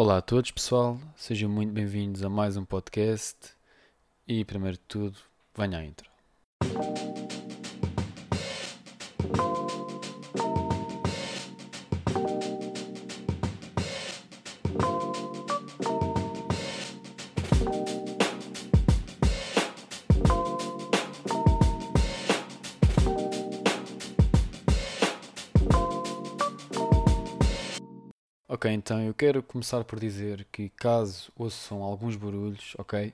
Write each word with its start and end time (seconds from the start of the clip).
Olá 0.00 0.18
a 0.18 0.22
todos, 0.22 0.52
pessoal. 0.52 0.96
Sejam 1.16 1.50
muito 1.50 1.72
bem-vindos 1.72 2.22
a 2.22 2.28
mais 2.28 2.56
um 2.56 2.64
podcast. 2.64 3.36
E, 4.28 4.44
primeiro 4.44 4.76
de 4.76 4.84
tudo, 4.84 5.18
venha 5.56 5.76
à 5.76 5.84
intro. 5.84 6.08
Ok, 28.58 28.68
então 28.72 29.00
eu 29.00 29.14
quero 29.14 29.40
começar 29.40 29.84
por 29.84 30.00
dizer 30.00 30.44
que 30.50 30.68
caso 30.70 31.30
ouçam 31.36 31.80
alguns 31.80 32.16
barulhos, 32.16 32.74
ok? 32.76 33.12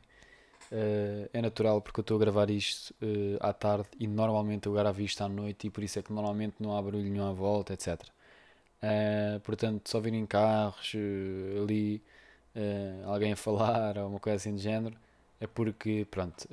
eh, 0.73 1.30
é 1.33 1.43
natural 1.43 1.83
porque 1.83 2.01
eu 2.01 2.02
estou 2.02 2.16
a 2.19 2.21
gravar 2.21 2.51
isto 2.51 2.95
eh, 3.02 3.37
à 3.41 3.52
tarde 3.52 3.88
e 4.01 4.07
normalmente 4.09 4.66
eu 4.66 4.73
gravo 4.75 5.02
isto 5.02 5.23
à 5.25 5.29
noite 5.29 5.66
e 5.69 5.71
por 5.71 5.85
isso 5.85 5.99
é 6.01 6.02
que 6.02 6.12
normalmente 6.12 6.57
não 6.61 6.77
há 6.77 6.83
barulho 6.83 7.05
nenhum 7.11 7.29
à 7.29 7.33
volta, 7.33 7.75
etc. 7.75 8.12
Eh, 8.83 9.41
portanto, 9.45 9.88
se 9.91 9.97
ouvirem 9.97 10.27
carros 10.27 10.93
ali, 11.63 12.02
alguém 13.07 13.33
a 13.33 13.37
falar 13.37 13.99
ou 14.01 14.09
uma 14.11 14.21
coisa 14.21 14.37
assim 14.37 14.55
de 14.57 14.63
género, 14.63 14.97
é 15.41 15.47
porque, 15.49 16.07
pronto, 16.11 16.49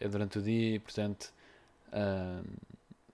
é 0.00 0.08
durante 0.08 0.38
o 0.38 0.42
dia 0.42 0.76
e 0.76 0.80
portanto, 0.80 1.32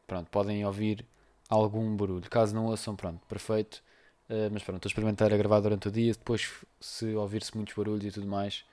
pronto, 0.07 0.31
podem 0.31 0.65
ouvir 0.65 1.05
algum 1.49 1.97
barulho. 1.97 2.29
Caso 2.31 2.55
não 2.55 2.67
ouçam, 2.67 2.97
pronto, 2.97 3.21
perfeito. 3.29 3.83
Uh, 4.29 4.49
mas 4.51 4.63
pronto, 4.63 4.77
estou 4.77 4.89
a 4.89 4.91
experimentar 4.91 5.33
a 5.33 5.37
gravar 5.37 5.61
durante 5.61 5.89
o 5.89 5.91
dia. 5.91 6.13
Depois, 6.13 6.51
se 6.81 7.15
ouvir-se 7.15 7.55
muitos 7.55 7.75
barulhos 7.75 8.05
e 8.05 8.11
tudo 8.11 8.27
mais, 8.27 8.65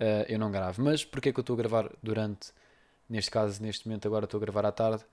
uh, 0.00 0.24
eu 0.28 0.38
não 0.38 0.50
gravo. 0.50 0.82
Mas 0.82 1.04
porquê 1.04 1.30
é 1.30 1.32
que 1.32 1.38
eu 1.38 1.42
estou 1.42 1.54
a 1.54 1.56
gravar 1.56 1.90
durante, 2.02 2.52
neste 3.08 3.30
caso, 3.30 3.62
neste 3.62 3.86
momento, 3.88 4.06
agora 4.06 4.24
estou 4.24 4.38
a 4.38 4.40
gravar 4.40 4.66
à 4.66 4.72
tarde? 4.72 5.04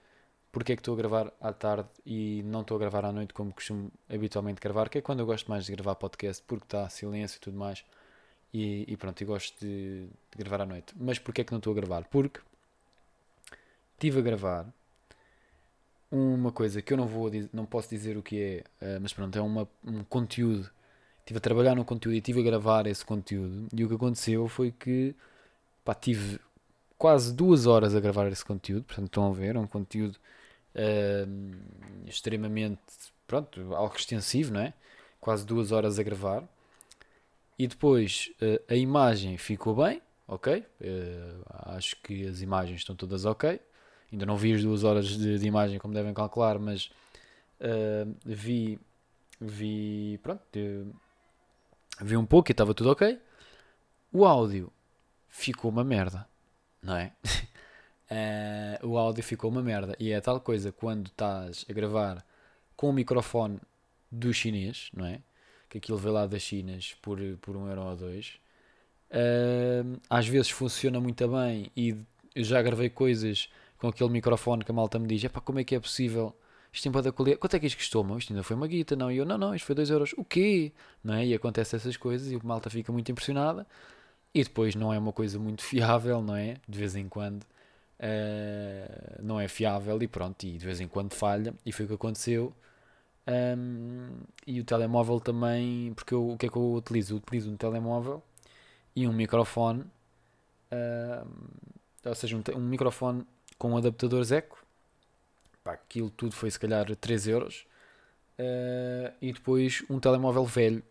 Porquê 0.52 0.74
é 0.74 0.76
que 0.76 0.82
estou 0.82 0.94
a 0.94 0.98
gravar 0.98 1.34
à 1.42 1.52
tarde 1.52 1.90
e 2.06 2.44
não 2.46 2.62
estou 2.62 2.78
a 2.78 2.80
gravar 2.80 3.06
à 3.06 3.12
noite 3.12 3.34
como 3.34 3.52
costumo 3.52 3.92
habitualmente 4.08 4.62
gravar? 4.62 4.88
Que 4.88 5.00
é 5.00 5.02
quando 5.02 5.22
eu 5.22 5.26
gosto 5.26 5.50
mais 5.50 5.66
de 5.66 5.72
gravar 5.72 5.96
podcast, 5.96 6.44
porque 6.48 6.66
está 6.66 6.88
silêncio 6.90 7.38
e 7.38 7.40
tudo 7.40 7.58
mais. 7.58 7.84
E, 8.54 8.86
e 8.88 8.96
pronto, 8.96 9.20
eu 9.20 9.28
gosto 9.28 9.60
de, 9.60 10.06
de 10.06 10.38
gravar 10.38 10.62
à 10.62 10.66
noite. 10.66 10.94
Mas 10.96 11.18
porquê 11.18 11.42
é 11.42 11.44
que 11.44 11.52
não 11.52 11.58
estou 11.58 11.72
a 11.74 11.76
gravar? 11.76 12.04
Porque 12.06 12.40
estive 13.96 14.20
a 14.20 14.22
gravar 14.22 14.68
uma 16.14 16.52
coisa 16.52 16.82
que 16.82 16.94
eu 16.94 16.98
não 16.98 17.08
vou 17.08 17.32
não 17.52 17.66
posso 17.66 17.90
dizer 17.90 18.18
o 18.18 18.22
que 18.24 18.40
é, 18.42 18.64
eh, 18.82 19.00
mas 19.00 19.14
pronto, 19.14 19.38
é 19.38 19.42
uma, 19.42 19.68
um 19.86 20.04
conteúdo. 20.04 20.70
Estive 21.22 21.38
a 21.38 21.42
trabalhar 21.42 21.76
no 21.76 21.86
conteúdo 21.86 22.16
e 22.16 22.18
estive 22.20 22.42
a 22.42 22.44
gravar 22.44 22.86
esse 22.88 23.04
conteúdo. 23.06 23.68
E 23.74 23.84
o 23.84 23.88
que 23.90 23.96
aconteceu 23.96 24.48
foi 24.48 24.72
que 24.72 25.16
pá, 25.86 25.96
tive 25.96 26.40
quase 26.98 27.34
duas 27.34 27.66
horas 27.68 27.96
a 27.96 28.00
gravar 28.00 28.28
esse 28.32 28.46
conteúdo. 28.46 28.84
Portanto, 28.86 29.08
estão 29.08 29.28
a 29.30 29.34
ver, 29.34 29.56
é 29.56 29.60
um 29.60 29.68
conteúdo 29.68 30.18
eh, 30.76 31.26
extremamente, 32.08 32.82
pronto, 33.28 33.74
algo 33.74 33.96
extensivo, 33.96 34.54
não 34.54 34.62
é? 34.62 34.74
Quase 35.20 35.46
duas 35.46 35.72
horas 35.72 36.00
a 36.00 36.04
gravar. 36.04 36.44
E 37.58 37.68
depois 37.68 38.32
eh, 38.42 38.62
a 38.70 38.76
imagem 38.76 39.38
ficou 39.38 39.76
bem, 39.76 40.02
ok? 40.28 40.66
Eh, 40.82 41.34
acho 41.50 41.96
que 42.02 42.28
as 42.28 42.42
imagens 42.42 42.80
estão 42.82 42.96
todas 42.96 43.26
ok. 43.26 43.60
Ainda 44.14 44.28
não 44.28 44.38
vi 44.38 44.54
as 44.54 44.62
duas 44.62 44.84
horas 44.84 45.08
de, 45.08 45.40
de 45.40 45.48
imagem 45.48 45.80
como 45.80 45.92
devem 45.92 46.14
calcular, 46.14 46.60
mas 46.60 46.92
uh, 47.60 48.16
vi, 48.24 48.80
vi, 49.42 50.20
pronto, 50.22 50.44
vi 52.00 52.16
um 52.16 52.26
pouco 52.26 52.52
e 52.52 52.54
estava 52.54 52.76
tudo 52.76 52.92
ok. 52.92 53.20
O 54.12 54.24
áudio 54.24 54.72
ficou 55.28 55.72
uma 55.72 55.84
merda, 55.84 56.28
não 56.82 56.96
é? 56.96 57.12
Eh, 58.16 58.80
o 58.84 58.96
áudio 58.96 59.24
ficou 59.24 59.50
uma 59.50 59.64
merda 59.64 59.96
e 60.00 60.12
é 60.12 60.22
tal 60.22 60.40
coisa 60.40 60.72
quando 60.72 61.08
estás 61.08 61.66
a 61.68 61.74
gravar 61.74 62.24
com 62.76 62.90
o 62.90 62.94
microfone 62.94 63.60
do 64.12 64.32
chinês, 64.32 64.92
não 64.94 65.06
é? 65.08 65.20
Que 65.68 65.80
aquilo 65.80 65.98
veio 65.98 66.14
lá 66.14 66.28
das 66.28 66.44
Chinas 66.44 66.96
por, 67.02 67.18
por 67.42 67.56
um 67.56 67.68
euro 67.68 67.82
ou 67.82 67.96
dois. 67.96 68.34
Eh, 69.10 69.84
às 70.08 70.28
vezes 70.28 70.52
funciona 70.52 71.00
muito 71.00 71.28
bem 71.28 71.72
e 71.76 71.96
eu 72.36 72.44
já 72.44 72.62
gravei 72.62 72.90
coisas 72.90 73.50
com 73.84 73.90
aquele 73.90 74.10
microfone 74.10 74.64
que 74.64 74.72
a 74.72 74.74
malta 74.74 74.98
me 74.98 75.08
diz: 75.08 75.22
Epá, 75.26 75.42
como 75.42 75.60
é 75.60 75.64
que 75.66 75.76
é 75.76 75.80
possível? 75.80 76.34
Isto 76.72 76.90
tem 76.90 77.02
da 77.02 77.12
qualidade. 77.12 77.40
Quanto 77.40 77.56
é 77.56 77.60
que 77.60 77.68
isto 77.68 77.78
custou? 77.78 78.02
Meu? 78.04 78.18
Isto 78.18 78.32
ainda 78.32 78.44
foi 78.44 78.56
uma 78.56 78.66
guita, 78.68 78.96
não? 78.96 79.12
E 79.12 79.18
eu: 79.18 79.26
Não, 79.26 79.38
não, 79.38 79.54
isto 79.54 79.66
foi 79.66 79.76
2 79.76 79.90
euros. 79.90 80.14
O 80.18 80.24
quê? 80.24 80.72
Não 81.04 81.14
é? 81.16 81.26
E 81.26 81.34
acontece 81.34 81.76
essas 81.76 81.98
coisas 81.98 82.32
e 82.32 82.36
a 82.36 82.40
malta 82.44 82.70
fica 82.70 82.92
muito 82.94 83.12
impressionada. 83.12 83.68
E 84.34 84.44
depois 84.44 84.76
não 84.76 84.94
é 84.94 85.00
uma 85.00 85.14
coisa 85.14 85.40
muito 85.40 85.64
fiável, 85.66 86.22
não 86.22 86.36
é? 86.36 86.56
De 86.68 86.80
vez 86.80 86.96
em 86.96 87.10
quando 87.10 87.46
eh, 88.00 89.20
não 89.22 89.40
é 89.40 89.48
fiável 89.50 90.02
e 90.04 90.08
pronto. 90.08 90.44
E 90.46 90.58
de 90.58 90.66
vez 90.66 90.82
em 90.82 90.88
quando 90.88 91.14
falha. 91.14 91.54
E 91.66 91.72
foi 91.74 91.86
o 91.86 91.90
que 91.90 91.96
aconteceu. 91.96 92.54
Ahm, 93.28 94.22
e 94.48 94.60
o 94.62 94.66
telemóvel 94.66 95.20
também, 95.22 95.94
porque 95.96 96.14
eu- 96.14 96.32
o 96.32 96.38
que 96.38 96.48
é 96.48 96.50
que 96.50 96.58
eu 96.58 96.74
utilizo? 96.76 97.16
Eu 97.16 97.18
utilizo 97.20 97.52
um 97.52 97.58
telemóvel 97.58 98.24
e 98.96 99.08
um 99.08 99.14
microfone, 99.14 99.86
ou 102.06 102.16
seja, 102.16 102.36
um, 102.38 102.44
um 102.58 102.62
microfone 102.62 103.26
com 103.64 103.72
um 103.72 103.78
adaptador 103.78 104.26
Eco. 104.30 104.62
Pá, 105.64 105.72
aquilo 105.72 106.10
tudo 106.10 106.36
foi 106.36 106.52
se 106.52 106.60
calhar 106.60 106.94
3 106.94 107.28
euros. 107.30 107.66
Ah, 108.38 109.14
e 109.22 109.32
depois 109.32 109.86
um 109.90 110.02
telemóvel 110.02 110.44
velho, 110.44 110.84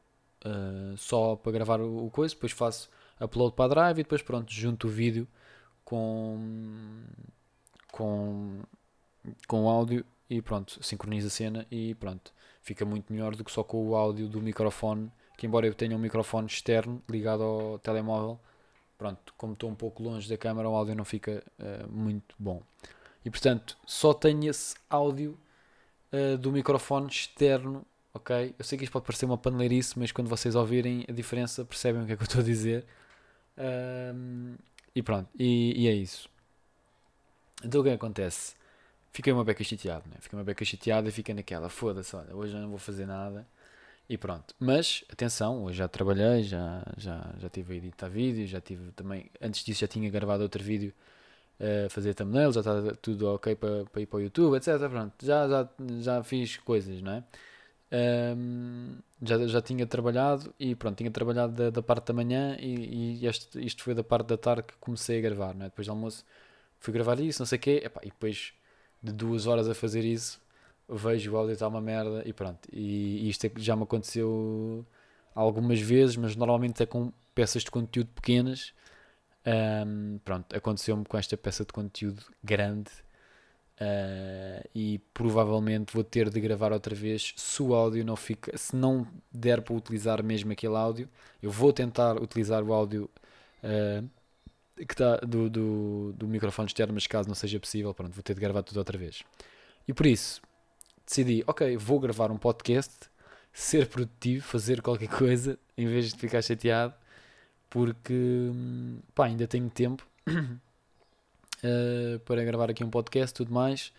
ah, 0.43 0.94
só 0.97 1.37
para 1.37 1.53
gravar 1.53 1.82
o, 1.82 2.06
o 2.06 2.11
coisa. 2.11 2.34
Depois 2.34 2.53
faço 2.53 2.88
upload 3.21 3.55
para 3.55 3.66
a 3.66 3.69
drive 3.69 3.99
e 3.99 4.03
depois 4.05 4.22
pronto, 4.22 4.50
junto 4.50 4.87
o 4.87 4.91
vídeo 4.91 5.28
com, 5.84 7.05
com, 7.93 8.61
com 9.47 9.65
o 9.66 9.69
áudio 9.69 10.03
e 10.31 10.41
pronto, 10.41 10.82
sincroniza 10.82 11.27
a 11.27 11.31
cena 11.31 11.66
e 11.71 11.94
pronto. 11.97 12.32
Fica 12.62 12.87
muito 12.87 13.12
melhor 13.12 13.37
do 13.37 13.44
que 13.44 13.53
só 13.53 13.62
com 13.62 13.87
o 13.87 13.94
áudio 13.94 14.28
do 14.28 14.41
microfone. 14.41 15.12
Que 15.37 15.47
embora 15.47 15.66
eu 15.66 15.75
tenha 15.75 15.94
um 15.94 16.00
microfone 16.00 16.47
externo 16.47 17.03
ligado 17.06 17.43
ao 17.43 17.78
telemóvel, 17.81 18.41
pronto, 19.02 19.34
como 19.36 19.54
estou 19.54 19.68
um 19.68 19.74
pouco 19.74 20.02
longe 20.02 20.28
da 20.28 20.38
câmera, 20.38 20.68
o 20.68 20.76
áudio 20.76 20.94
não 20.94 21.04
fica 21.04 21.42
eh, 21.58 21.84
muito 21.90 22.36
bom. 22.38 22.62
E 23.24 23.30
portanto, 23.30 23.76
só 23.84 24.14
tenho 24.14 24.48
esse 24.48 24.76
áudio 24.88 25.36
eh, 26.12 26.36
do 26.36 26.52
microfone 26.52 27.08
externo, 27.08 27.84
ok? 28.14 28.54
Eu 28.58 28.64
sei 28.64 28.78
que 28.78 28.84
isto 28.84 28.92
pode 28.92 29.04
parecer 29.06 29.26
uma 29.26 29.38
paneleirice, 29.38 29.98
mas 29.98 30.12
quando 30.12 30.28
vocês 30.28 30.54
ouvirem 30.54 31.04
a 31.08 31.12
diferença, 31.12 31.64
percebem 31.64 32.02
o 32.02 32.06
que 32.06 32.12
é 32.12 32.16
que 32.16 32.22
eu 32.22 32.26
estou 32.26 32.40
a 32.42 32.44
dizer. 32.44 32.86
E 34.94 35.02
pronto, 35.02 35.28
e, 35.38 35.82
e 35.82 35.88
é 35.88 35.92
isso. 35.92 36.28
Então 37.64 37.80
o 37.80 37.84
que 37.84 37.90
é 37.90 37.92
que 37.92 37.96
acontece? 37.96 38.54
Fiquei 39.12 39.32
uma 39.32 39.44
beca 39.44 39.62
chateado, 39.64 40.04
né? 40.08 40.16
Fiquei 40.20 40.38
uma 40.38 40.44
beca 40.44 40.64
chateado 40.64 41.08
e 41.08 41.12
fiquei 41.12 41.34
naquela, 41.34 41.69
foda-se, 41.69 42.14
olha, 42.16 42.34
hoje 42.34 42.54
eu 42.54 42.60
não 42.60 42.69
vou 42.70 42.78
fazer 42.78 43.06
nada. 43.06 43.46
E 44.08 44.18
pronto. 44.18 44.54
Mas, 44.58 45.04
atenção, 45.10 45.64
hoje 45.64 45.78
já 45.78 45.88
trabalhei, 45.88 46.42
já, 46.42 46.82
já, 46.96 47.34
já 47.38 47.48
tive 47.48 47.74
a 47.74 47.76
editar 47.76 48.08
vídeos, 48.08 48.50
já 48.50 48.60
tive 48.60 48.92
também, 48.92 49.30
antes 49.40 49.64
disso 49.64 49.80
já 49.80 49.88
tinha 49.88 50.10
gravado 50.10 50.42
outro 50.42 50.62
vídeo 50.62 50.92
a 51.60 51.88
fazer 51.90 52.14
thumbnails, 52.14 52.54
já 52.56 52.60
está 52.60 52.94
tudo 53.00 53.28
ok 53.34 53.54
para, 53.56 53.84
para 53.86 54.02
ir 54.02 54.06
para 54.06 54.16
o 54.18 54.20
YouTube, 54.22 54.56
etc. 54.56 54.78
Pronto, 54.90 55.14
já, 55.24 55.48
já, 55.48 55.68
já 56.00 56.22
fiz 56.24 56.56
coisas, 56.58 57.00
não 57.02 57.12
é? 57.12 57.24
Ahm, 57.92 58.98
já, 59.22 59.46
já 59.46 59.62
tinha 59.62 59.86
trabalhado 59.86 60.52
e 60.58 60.74
pronto, 60.74 60.96
tinha 60.98 61.10
trabalhado 61.10 61.52
da, 61.52 61.70
da 61.70 61.82
parte 61.82 62.06
da 62.06 62.14
manhã 62.14 62.56
e, 62.58 63.20
e 63.20 63.26
este, 63.26 63.64
isto 63.64 63.82
foi 63.82 63.94
da 63.94 64.02
parte 64.04 64.28
da 64.28 64.36
tarde 64.38 64.64
que 64.64 64.74
comecei 64.80 65.19
a 65.19 65.22
gravar, 65.22 65.54
não 65.54 65.66
é? 65.66 65.69
Depois 65.69 65.86
do 65.86 65.92
almoço 65.92 66.24
fui 66.80 66.92
gravar 66.92 67.20
isso, 67.20 67.40
não 67.40 67.46
sei 67.46 67.58
o 67.58 67.60
quê, 67.60 67.82
epá, 67.84 68.00
e 68.02 68.06
depois 68.06 68.54
de 69.02 69.12
duas 69.12 69.46
horas 69.46 69.69
a 69.69 69.74
fazer 69.74 70.04
isso, 70.04 70.40
vejo 70.97 71.32
o 71.32 71.36
áudio 71.36 71.53
está 71.54 71.69
uma 71.69 71.80
merda 71.80 72.22
e 72.26 72.32
pronto. 72.32 72.69
E, 72.72 73.28
isto 73.28 73.47
é 73.47 73.48
que 73.48 73.60
já 73.60 73.76
me 73.76 73.84
aconteceu 73.84 74.86
algumas 75.34 75.80
vezes, 75.80 76.16
mas 76.16 76.37
normalmente 76.37 76.82
é 76.82 76.87
com 76.87 77.12
peças 77.34 77.62
de 77.64 77.70
conteúdo 77.70 78.11
pequenas. 78.14 78.72
Ahm, 79.44 80.19
pronto, 80.25 80.56
aconteceu-me 80.56 81.05
com 81.05 81.19
esta 81.19 81.37
peça 81.37 81.64
de 81.64 81.72
conteúdo 81.72 82.22
grande 82.44 82.90
ah, 83.81 84.62
e 84.75 85.00
provavelmente 85.12 85.93
vou 85.93 86.05
ter 86.05 86.31
de 86.31 86.40
gravar 86.40 86.72
outra 86.72 86.94
vez 86.94 87.34
se 87.37 87.62
o 87.62 87.75
áudio 87.75 88.05
não 88.05 88.14
fica, 88.17 88.56
se 88.56 88.76
não 88.76 89.06
der 89.32 89.62
para 89.62 89.75
utilizar 89.75 90.22
mesmo 90.22 90.52
aquele 90.52 90.76
áudio, 90.76 91.08
eu 91.43 91.50
vou 91.50 91.72
tentar 91.72 92.17
utilizar 92.22 92.62
o 92.62 92.72
áudio 92.72 93.11
ah, 93.64 94.05
que 94.76 94.94
está 94.94 95.17
do, 95.19 95.50
do, 95.50 96.12
do 96.14 96.28
microfone 96.28 96.67
externo, 96.67 96.94
mas 96.94 97.06
caso 97.06 97.28
não 97.28 97.34
seja 97.34 97.58
possível, 97.61 97.93
pronto, 97.94 98.12
vou 98.12 98.22
ter 98.22 98.34
de 98.34 98.40
gravar 98.40 98.62
tudo 98.62 98.78
outra 98.78 98.96
vez. 98.99 99.22
E 99.87 99.93
por 99.93 100.06
isso 100.06 100.40
decidi, 101.06 101.44
ok, 101.46 101.76
vou 101.76 102.00
gravar 102.00 102.31
um 102.31 102.37
podcast, 102.38 102.93
ser 103.52 103.88
produtivo, 103.88 104.44
fazer 104.44 104.81
qualquer 104.82 105.08
coisa, 105.16 105.58
em 105.76 105.87
vez 105.87 106.12
de 106.12 106.19
ficar 106.19 106.43
chateado, 106.43 106.94
porque 107.70 108.12
hum, 108.14 109.00
pá, 109.14 109.26
ainda 109.26 109.46
tenho 109.46 109.69
tempo 109.70 110.06
eh, 111.62 112.20
para 112.25 112.44
gravar 112.44 112.70
aqui 112.70 112.84
um 112.84 112.90
podcast 112.90 113.34
e 113.34 113.37
tudo 113.37 113.52
mais, 113.52 113.93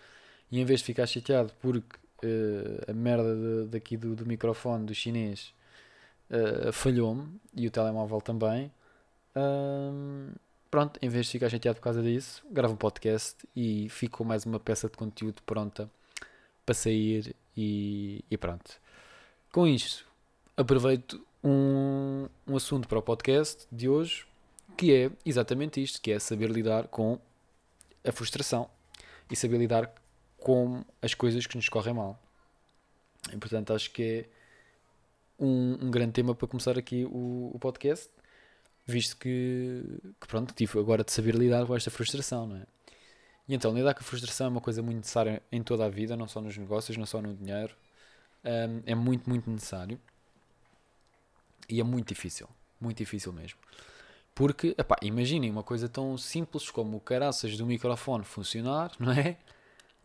e 0.51 0.59
em 0.59 0.65
vez 0.65 0.79
de 0.81 0.85
ficar 0.85 1.05
chateado 1.07 1.51
porque 1.61 1.97
eh, 2.23 2.91
a 2.91 2.94
merda 2.94 3.35
de- 3.35 3.69
daqui 3.69 3.97
do, 3.97 4.15
do 4.15 4.25
microfone 4.25 4.85
do 4.85 4.94
chinês 4.95 5.53
uh, 6.29 6.71
falhou-me 6.71 7.39
e 7.56 7.67
o 7.67 7.71
telemóvel 7.71 8.21
também. 8.21 8.71
Um, 9.35 10.29
pronto, 10.69 10.99
em 11.01 11.09
vez 11.09 11.25
de 11.25 11.33
ficar 11.33 11.49
chateado 11.49 11.77
por 11.79 11.83
causa 11.83 12.01
disso, 12.01 12.44
gravo 12.51 12.73
um 12.73 12.77
podcast 12.77 13.38
e 13.56 13.89
fico 13.89 14.23
mais 14.23 14.45
uma 14.45 14.59
peça 14.59 14.88
de 14.88 14.95
conteúdo 14.97 15.41
pronta 15.44 15.89
para 16.65 16.75
sair 16.75 17.36
e, 17.56 18.24
e 18.30 18.38
pronto. 18.38 18.80
Com 19.51 19.68
isto, 19.68 20.06
aproveito 20.56 21.25
um, 21.44 22.27
um 22.48 22.56
assunto 22.56 22.88
para 22.88 23.00
o 23.00 23.01
podcast 23.01 23.68
de 23.71 23.88
hoje 23.89 24.25
que 24.75 24.94
é 24.94 25.12
exatamente 25.25 25.81
isto, 25.81 26.01
que 26.01 26.12
é 26.12 26.19
saber 26.19 26.50
lidar 26.50 26.88
com 26.88 27.19
a 28.04 28.12
frustração 28.12 28.69
e 29.30 29.36
saber 29.36 29.57
lidar 29.57 29.94
com 30.38 30.83
as 31.01 31.13
coisas 31.13 31.45
que 31.45 31.56
nos 31.56 31.69
correm 31.69 31.94
mal. 31.94 32.19
E, 33.31 33.38
portanto, 33.38 33.74
acho 33.74 33.92
que 33.92 34.04
é 34.04 34.25
um, 35.39 35.86
um 35.86 35.92
grande 35.92 36.12
tema 36.13 36.36
para 36.36 36.48
começar 36.48 36.77
aqui 36.77 37.06
o, 37.06 37.51
o 37.54 37.59
podcast, 37.59 38.09
visto 38.86 39.16
que, 39.18 39.83
que, 40.19 40.27
pronto, 40.27 40.54
tive 40.54 40.77
agora 40.80 41.04
de 41.04 41.12
saber 41.12 41.36
lidar 41.36 41.66
com 41.66 41.75
esta 41.75 41.89
frustração, 41.89 42.48
não 42.48 42.57
é? 42.57 42.72
E 43.48 43.54
então, 43.54 43.74
lidar 43.74 43.94
com 43.94 44.00
a 44.00 44.04
frustração 44.04 44.48
é 44.48 44.50
uma 44.50 44.62
coisa 44.62 44.81
muito 44.81 44.98
necessária 44.98 45.42
em 45.51 45.62
toda 45.62 45.86
a 45.86 45.90
vida, 45.90 46.16
não 46.16 46.28
só 46.28 46.40
nos 46.42 46.57
negócios, 46.57 46.98
não 46.98 47.06
só 47.06 47.22
no 47.22 47.34
dinheiro. 47.34 47.75
Um, 48.44 48.81
é 48.86 48.95
muito, 48.95 49.30
muito 49.30 49.50
necessário. 49.50 50.00
E 51.69 51.80
é 51.80 51.84
muito 51.84 52.07
difícil. 52.10 52.48
Muito 52.80 52.98
difícil 52.98 53.34
mesmo. 53.34 53.60
Porque, 54.36 54.75
epá, 54.78 54.95
imaginem 55.01 55.51
uma 55.51 55.63
coisa 55.63 55.88
tão 55.88 56.18
simples 56.18 56.69
como 56.72 56.98
o 56.98 57.00
caraças 57.00 57.57
do 57.57 57.66
microfone 57.66 58.24
funcionar, 58.24 58.92
não 59.00 59.12
é? 59.12 59.38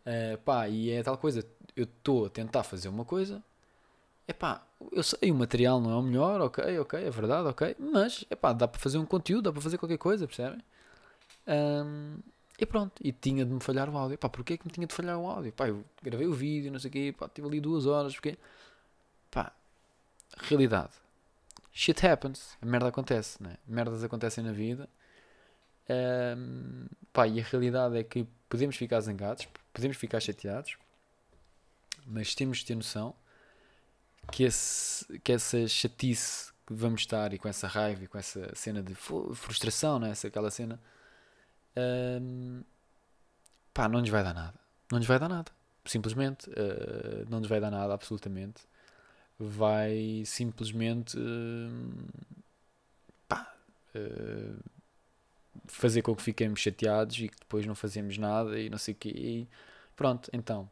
Uh, 0.05 0.37
pá, 0.39 0.67
e 0.67 0.91
é 0.91 1.03
tal 1.03 1.17
coisa, 1.17 1.45
eu 1.75 1.83
estou 1.83 2.25
a 2.25 2.29
tentar 2.29 2.63
fazer 2.63 2.89
uma 2.89 3.05
coisa, 3.05 3.43
epá, 4.27 4.63
eu 4.91 5.03
sei, 5.03 5.31
o 5.31 5.35
material 5.35 5.81
não 5.81 5.91
é 5.91 5.95
o 5.95 6.01
melhor, 6.01 6.41
ok, 6.41 6.79
ok, 6.79 7.03
é 7.05 7.09
verdade, 7.09 7.47
ok, 7.47 7.75
mas, 7.79 8.25
epá, 8.29 8.53
dá 8.53 8.67
para 8.67 8.79
fazer 8.79 8.97
um 8.97 9.05
conteúdo, 9.05 9.43
dá 9.43 9.51
para 9.51 9.61
fazer 9.61 9.77
qualquer 9.77 9.97
coisa, 9.97 10.27
percebem? 10.27 10.61
Um, 11.47 12.17
e 12.59 12.65
pronto, 12.65 12.93
e 13.01 13.11
tinha 13.11 13.45
de 13.45 13.53
me 13.53 13.59
falhar 13.61 13.89
o 13.89 13.97
áudio. 13.97 14.17
Pá, 14.17 14.29
porquê 14.29 14.57
que 14.57 14.65
me 14.65 14.71
tinha 14.71 14.85
de 14.85 14.93
falhar 14.93 15.17
o 15.17 15.27
áudio? 15.27 15.51
Pá, 15.53 15.69
eu 15.69 15.83
gravei 16.01 16.27
o 16.27 16.33
vídeo, 16.33 16.71
não 16.71 16.79
sei 16.79 16.89
o 16.89 16.91
quê, 16.91 17.15
pá, 17.17 17.29
tive 17.29 17.47
ali 17.47 17.61
duas 17.61 17.85
horas, 17.85 18.13
porque... 18.13 18.37
Pá, 19.31 19.53
realidade. 20.37 20.91
Shit 21.71 22.05
happens. 22.05 22.57
A 22.61 22.65
merda 22.65 22.89
acontece, 22.89 23.41
né? 23.41 23.57
Merdas 23.65 24.03
acontecem 24.03 24.43
na 24.43 24.51
vida. 24.51 24.89
Um, 25.89 26.87
pá, 27.13 27.27
e 27.27 27.39
a 27.39 27.43
realidade 27.43 27.97
é 27.97 28.03
que 28.03 28.27
podemos 28.49 28.75
ficar 28.75 28.99
zangados, 29.01 29.47
podemos 29.73 29.97
ficar 29.97 30.19
chateados, 30.19 30.77
mas 32.05 32.35
temos 32.35 32.59
de 32.59 32.65
ter 32.65 32.75
noção 32.75 33.15
que, 34.31 34.43
esse, 34.43 35.19
que 35.19 35.31
essa 35.31 35.67
chatice 35.67 36.51
que 36.65 36.73
vamos 36.73 37.01
estar 37.01 37.33
e 37.33 37.39
com 37.39 37.47
essa 37.47 37.67
raiva 37.67 38.03
e 38.03 38.07
com 38.07 38.17
essa 38.17 38.53
cena 38.55 38.83
de 38.83 38.93
frustração, 38.93 39.99
né? 39.99 40.11
essa, 40.11 40.27
aquela 40.27 40.51
cena, 40.51 40.79
um, 42.21 42.63
pá, 43.73 43.87
não 43.87 43.99
nos 43.99 44.09
vai 44.09 44.23
dar 44.23 44.33
nada. 44.33 44.59
Não 44.91 44.97
nos 44.97 45.07
vai 45.07 45.19
dar 45.19 45.29
nada. 45.29 45.51
Simplesmente, 45.85 46.49
uh, 46.49 47.25
não 47.29 47.39
nos 47.39 47.49
vai 47.49 47.59
dar 47.59 47.71
nada, 47.71 47.93
absolutamente. 47.93 48.63
Vai 49.39 50.23
simplesmente 50.25 51.17
uh, 51.17 52.07
pá, 53.27 53.55
uh, 53.95 54.59
fazer 55.67 56.01
com 56.01 56.15
que 56.15 56.21
fiquemos 56.21 56.59
chateados 56.59 57.17
e 57.19 57.29
que 57.29 57.39
depois 57.39 57.65
não 57.65 57.75
fazemos 57.75 58.17
nada 58.17 58.59
e 58.59 58.69
não 58.69 58.77
sei 58.77 58.93
o 58.93 58.97
quê. 58.97 59.09
E 59.15 59.47
pronto, 59.95 60.29
então, 60.33 60.69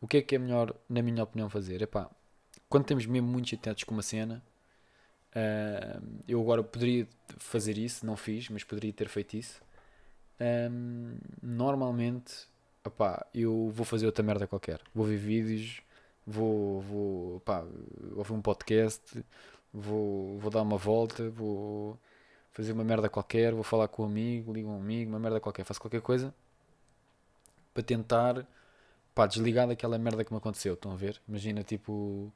o 0.00 0.06
que 0.06 0.18
é 0.18 0.22
que 0.22 0.34
é 0.34 0.38
melhor, 0.38 0.74
na 0.88 1.02
minha 1.02 1.22
opinião, 1.22 1.48
fazer? 1.48 1.80
É 1.82 1.86
pá, 1.86 2.10
quando 2.68 2.84
temos 2.84 3.06
mesmo 3.06 3.28
muito 3.28 3.48
chateados 3.48 3.84
com 3.84 3.94
uma 3.94 4.02
cena, 4.02 4.42
eu 6.28 6.40
agora 6.40 6.62
poderia 6.62 7.08
fazer 7.38 7.78
isso, 7.78 8.04
não 8.04 8.16
fiz, 8.16 8.50
mas 8.50 8.64
poderia 8.64 8.92
ter 8.92 9.08
feito 9.08 9.36
isso 9.36 9.62
um, 10.40 11.16
normalmente 11.42 12.48
opá, 12.84 13.24
eu 13.34 13.70
vou 13.70 13.84
fazer 13.84 14.06
outra 14.06 14.22
merda 14.22 14.46
qualquer. 14.46 14.80
Vou 14.94 15.06
ver 15.06 15.16
vídeos, 15.16 15.82
vou, 16.26 16.80
vou 16.80 17.36
opá, 17.36 17.64
ouvir 18.16 18.32
um 18.32 18.42
podcast, 18.42 19.24
vou, 19.72 20.38
vou 20.38 20.50
dar 20.50 20.62
uma 20.62 20.76
volta, 20.76 21.30
vou 21.30 21.98
fazer 22.52 22.72
uma 22.72 22.84
merda 22.84 23.08
qualquer, 23.08 23.54
vou 23.54 23.62
falar 23.62 23.88
com 23.88 24.02
um 24.02 24.06
amigo, 24.06 24.52
ligo 24.52 24.68
um 24.68 24.76
amigo, 24.76 25.10
uma 25.10 25.18
merda 25.18 25.40
qualquer, 25.40 25.64
faço 25.64 25.80
qualquer 25.80 26.00
coisa 26.00 26.34
para 27.72 27.82
tentar 27.82 28.46
pá, 29.14 29.26
desligar 29.26 29.66
daquela 29.66 29.98
merda 29.98 30.24
que 30.24 30.32
me 30.32 30.38
aconteceu. 30.38 30.74
Estão 30.74 30.92
a 30.92 30.96
ver? 30.96 31.20
Imagina 31.28 31.62
tipo 31.62 32.32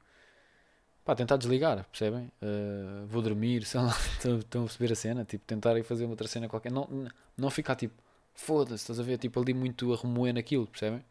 pá, 1.07 1.15
tentar 1.15 1.37
desligar, 1.37 1.85
percebem? 1.85 2.29
Uh, 2.41 3.07
vou 3.07 3.21
dormir, 3.21 3.63
sei 3.65 3.79
lá, 3.79 3.95
estão 4.11 4.63
a 4.63 4.65
perceber 4.65 4.91
a 4.91 4.95
cena, 4.95 5.23
tipo, 5.23 5.45
tentar 5.45 5.77
ir 5.77 5.83
fazer 5.83 6.03
uma 6.03 6.11
outra 6.11 6.27
cena 6.27 6.49
qualquer, 6.49 6.69
não, 6.69 7.07
não 7.37 7.49
ficar 7.49 7.75
tipo, 7.75 7.95
foda-se, 8.35 8.83
estás 8.83 8.99
a 8.99 9.03
ver, 9.03 9.17
tipo, 9.17 9.39
ali 9.39 9.53
muito 9.53 9.93
a 9.93 9.95
remoer 9.95 10.33
naquilo, 10.33 10.67
percebem? 10.67 11.03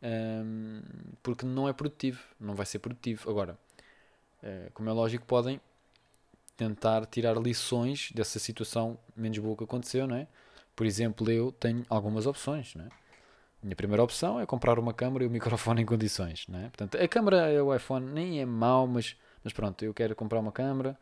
Um, 0.00 0.82
porque 1.20 1.44
não 1.44 1.68
é 1.68 1.72
produtivo, 1.72 2.22
não 2.38 2.54
vai 2.54 2.64
ser 2.64 2.78
produtivo. 2.78 3.28
Agora, 3.28 3.58
uh, 4.42 4.70
como 4.72 4.88
é 4.88 4.92
lógico, 4.92 5.26
podem 5.26 5.60
tentar 6.56 7.04
tirar 7.06 7.36
lições 7.36 8.12
dessa 8.14 8.38
situação 8.38 8.96
menos 9.16 9.38
boa 9.38 9.56
que 9.56 9.64
aconteceu, 9.64 10.06
não 10.06 10.14
é? 10.14 10.28
Por 10.76 10.86
exemplo, 10.86 11.28
eu 11.28 11.50
tenho 11.50 11.84
algumas 11.88 12.26
opções, 12.26 12.72
não 12.76 12.84
é? 12.84 12.88
Minha 13.60 13.74
primeira 13.74 14.02
opção 14.02 14.38
é 14.38 14.46
comprar 14.46 14.78
uma 14.78 14.94
câmera 14.94 15.24
e 15.24 15.26
o 15.26 15.30
microfone 15.32 15.82
em 15.82 15.86
condições, 15.86 16.46
não 16.46 16.60
é? 16.60 16.62
Portanto, 16.64 16.96
a 16.96 17.08
câmera, 17.08 17.64
o 17.64 17.74
iPhone 17.74 18.06
nem 18.12 18.40
é 18.40 18.46
mau, 18.46 18.86
mas 18.86 19.16
mas 19.44 19.52
pronto, 19.52 19.84
eu 19.84 19.94
quero 19.94 20.16
comprar 20.16 20.40
uma 20.40 20.50
câmera 20.50 20.98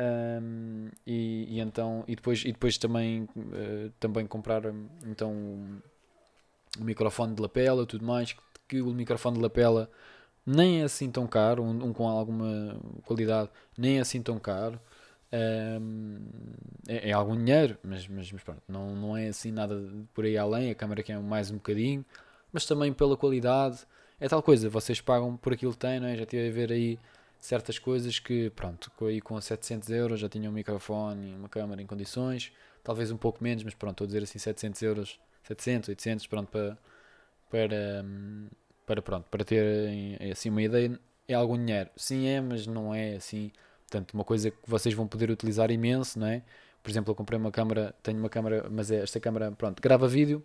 um, 0.00 0.88
e, 1.06 1.56
e, 1.56 1.60
então 1.60 2.04
e 2.08 2.16
depois 2.16 2.42
e 2.44 2.52
depois 2.52 2.78
também 2.78 3.28
uh, 3.36 3.90
também 4.00 4.26
comprar 4.26 4.62
então 5.06 5.30
um, 5.30 5.78
microfone 6.78 7.34
de 7.34 7.42
lapela 7.42 7.84
tudo 7.84 8.04
mais 8.04 8.32
que, 8.32 8.40
que, 8.66 8.80
o 8.80 8.94
microfone 8.94 9.36
de 9.36 9.42
lapela 9.42 9.90
nem 10.46 10.80
é 10.80 10.84
assim 10.84 11.10
tão 11.10 11.26
caro 11.26 11.62
um, 11.62 11.88
um 11.88 11.92
com 11.92 12.08
alguma 12.08 12.80
qualidade 13.04 13.50
nem 13.76 13.98
é 13.98 14.00
assim 14.00 14.22
tão 14.22 14.38
caro 14.38 14.80
um, 15.82 16.18
é, 16.88 17.10
é, 17.10 17.12
algum 17.12 17.36
dinheiro 17.36 17.76
mas, 17.84 18.08
mas, 18.08 18.32
mas 18.32 18.42
pronto 18.42 18.62
não, 18.66 18.96
não 18.96 19.16
é 19.16 19.28
assim 19.28 19.52
nada 19.52 19.76
por 20.14 20.24
aí 20.24 20.38
além 20.38 20.70
a 20.70 20.74
câmera 20.74 21.02
que 21.02 21.12
é 21.12 21.18
mais 21.18 21.50
um 21.50 21.56
bocadinho 21.56 22.04
mas 22.52 22.64
também 22.64 22.90
pela 22.90 23.18
qualidade 23.18 23.80
é 24.18 24.28
tal 24.28 24.42
coisa 24.42 24.70
vocês 24.70 24.98
pagam 25.00 25.36
por 25.36 25.52
aquilo 25.52 25.72
que 25.72 25.78
têm 25.78 26.00
não 26.00 26.08
é? 26.08 26.16
já 26.16 26.24
tive 26.24 26.48
a 26.48 26.52
ver 26.52 26.72
aí 26.72 26.98
certas 27.40 27.78
coisas 27.78 28.18
que, 28.18 28.50
pronto, 28.50 28.92
aí 29.06 29.20
com 29.20 29.40
700 29.40 29.88
euros 29.90 30.20
já 30.20 30.28
tinha 30.28 30.48
um 30.48 30.52
microfone 30.52 31.34
uma 31.34 31.48
câmera 31.48 31.80
em 31.82 31.86
condições, 31.86 32.52
talvez 32.84 33.10
um 33.10 33.16
pouco 33.16 33.42
menos, 33.42 33.64
mas 33.64 33.74
pronto, 33.74 33.92
estou 33.94 34.04
a 34.04 34.08
dizer 34.08 34.22
assim 34.22 34.38
700 34.38 34.82
euros, 34.82 35.20
700, 35.44 35.88
800, 35.88 36.26
pronto, 36.26 36.48
para, 36.50 36.78
para, 37.50 38.04
para, 38.86 39.02
pronto, 39.02 39.26
para 39.30 39.44
ter 39.44 40.18
assim 40.30 40.50
uma 40.50 40.62
ideia, 40.62 40.98
é 41.26 41.34
algum 41.34 41.56
dinheiro. 41.56 41.90
Sim 41.96 42.26
é, 42.26 42.40
mas 42.40 42.66
não 42.66 42.94
é 42.94 43.14
assim, 43.16 43.50
portanto, 43.88 44.12
uma 44.14 44.24
coisa 44.24 44.50
que 44.50 44.58
vocês 44.66 44.94
vão 44.94 45.06
poder 45.08 45.30
utilizar 45.30 45.70
imenso, 45.70 46.18
não 46.18 46.26
é? 46.26 46.42
Por 46.82 46.90
exemplo, 46.90 47.10
eu 47.10 47.14
comprei 47.14 47.38
uma 47.38 47.50
câmera, 47.50 47.94
tenho 48.02 48.18
uma 48.18 48.28
câmera, 48.30 48.68
mas 48.70 48.90
é 48.90 49.02
esta 49.02 49.20
câmera, 49.20 49.50
pronto, 49.52 49.80
grava 49.82 50.08
vídeo, 50.08 50.42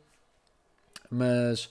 mas 1.09 1.69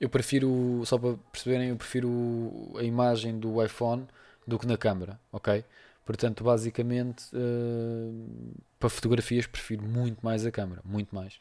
eu 0.00 0.08
prefiro, 0.08 0.82
só 0.84 0.98
para 0.98 1.16
perceberem, 1.32 1.70
eu 1.70 1.76
prefiro 1.76 2.72
a 2.78 2.82
imagem 2.82 3.38
do 3.38 3.62
iPhone 3.64 4.06
do 4.46 4.58
que 4.58 4.66
na 4.66 4.76
câmera, 4.76 5.18
ok? 5.32 5.64
Portanto, 6.06 6.44
basicamente, 6.44 7.24
uh, 7.34 8.54
para 8.78 8.88
fotografias 8.88 9.46
prefiro 9.46 9.82
muito 9.82 10.24
mais 10.24 10.46
a 10.46 10.52
câmera, 10.52 10.80
muito 10.84 11.12
mais. 11.12 11.40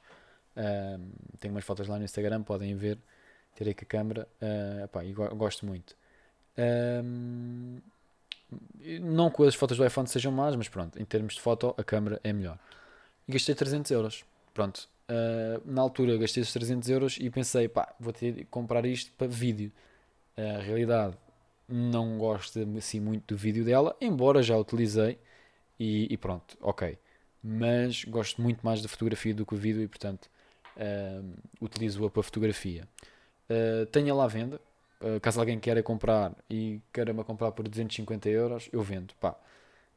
Uh, 0.55 0.99
tenho 1.39 1.53
umas 1.53 1.63
fotos 1.63 1.87
lá 1.87 1.99
no 1.99 2.05
Instagram, 2.05 2.41
podem 2.41 2.75
ver, 2.75 2.97
terei 3.55 3.75
com 3.75 3.83
a 3.83 3.85
câmera, 3.85 4.27
uh, 4.41 4.85
epá, 4.85 5.05
e 5.05 5.13
gosto 5.13 5.67
muito. 5.67 5.95
Uh, 6.57 7.79
não 9.01 9.29
que 9.29 9.43
as 9.43 9.53
fotos 9.53 9.77
do 9.77 9.85
iPhone 9.85 10.07
sejam 10.07 10.31
más, 10.31 10.55
mas 10.55 10.67
pronto, 10.67 10.99
em 10.99 11.05
termos 11.05 11.35
de 11.35 11.41
foto, 11.41 11.75
a 11.77 11.83
câmera 11.83 12.19
é 12.23 12.33
melhor. 12.33 12.57
E 13.27 13.33
gastei 13.33 13.53
300 13.53 13.91
euros, 13.91 14.25
pronto. 14.53 14.87
na 15.65 15.81
altura 15.81 16.17
gastei 16.17 16.41
os 16.41 16.53
300 16.53 16.89
euros 16.89 17.17
e 17.19 17.29
pensei, 17.29 17.67
pá, 17.67 17.93
vou 17.99 18.13
ter 18.13 18.31
de 18.31 18.45
comprar 18.45 18.85
isto 18.85 19.11
para 19.17 19.27
vídeo. 19.27 19.71
A 20.37 20.61
realidade 20.61 21.17
não 21.67 22.17
gosto 22.17 22.59
assim 22.77 22.99
muito 22.99 23.33
do 23.33 23.37
vídeo 23.37 23.65
dela, 23.65 23.95
embora 23.99 24.43
já 24.43 24.57
utilizei 24.57 25.17
e, 25.79 26.11
e 26.11 26.17
pronto, 26.17 26.57
ok. 26.61 26.97
Mas 27.43 28.03
gosto 28.05 28.41
muito 28.41 28.65
mais 28.65 28.81
da 28.81 28.87
fotografia 28.87 29.33
do 29.33 29.45
que 29.45 29.53
o 29.53 29.57
vídeo 29.57 29.81
e 29.81 29.87
portanto 29.87 30.29
uh, 30.77 31.33
utilizo-a 31.61 32.09
para 32.09 32.23
fotografia. 32.23 32.87
Uh, 33.49 33.85
tenho 33.87 34.09
ela 34.09 34.23
à 34.23 34.27
venda, 34.27 34.59
uh, 35.01 35.19
caso 35.19 35.39
alguém 35.39 35.59
queira 35.59 35.83
comprar 35.83 36.33
e 36.49 36.81
queira-me 36.91 37.23
comprar 37.23 37.51
por 37.51 37.67
250 37.67 38.29
euros, 38.29 38.69
eu 38.71 38.81
vendo, 38.81 39.13
pá. 39.15 39.35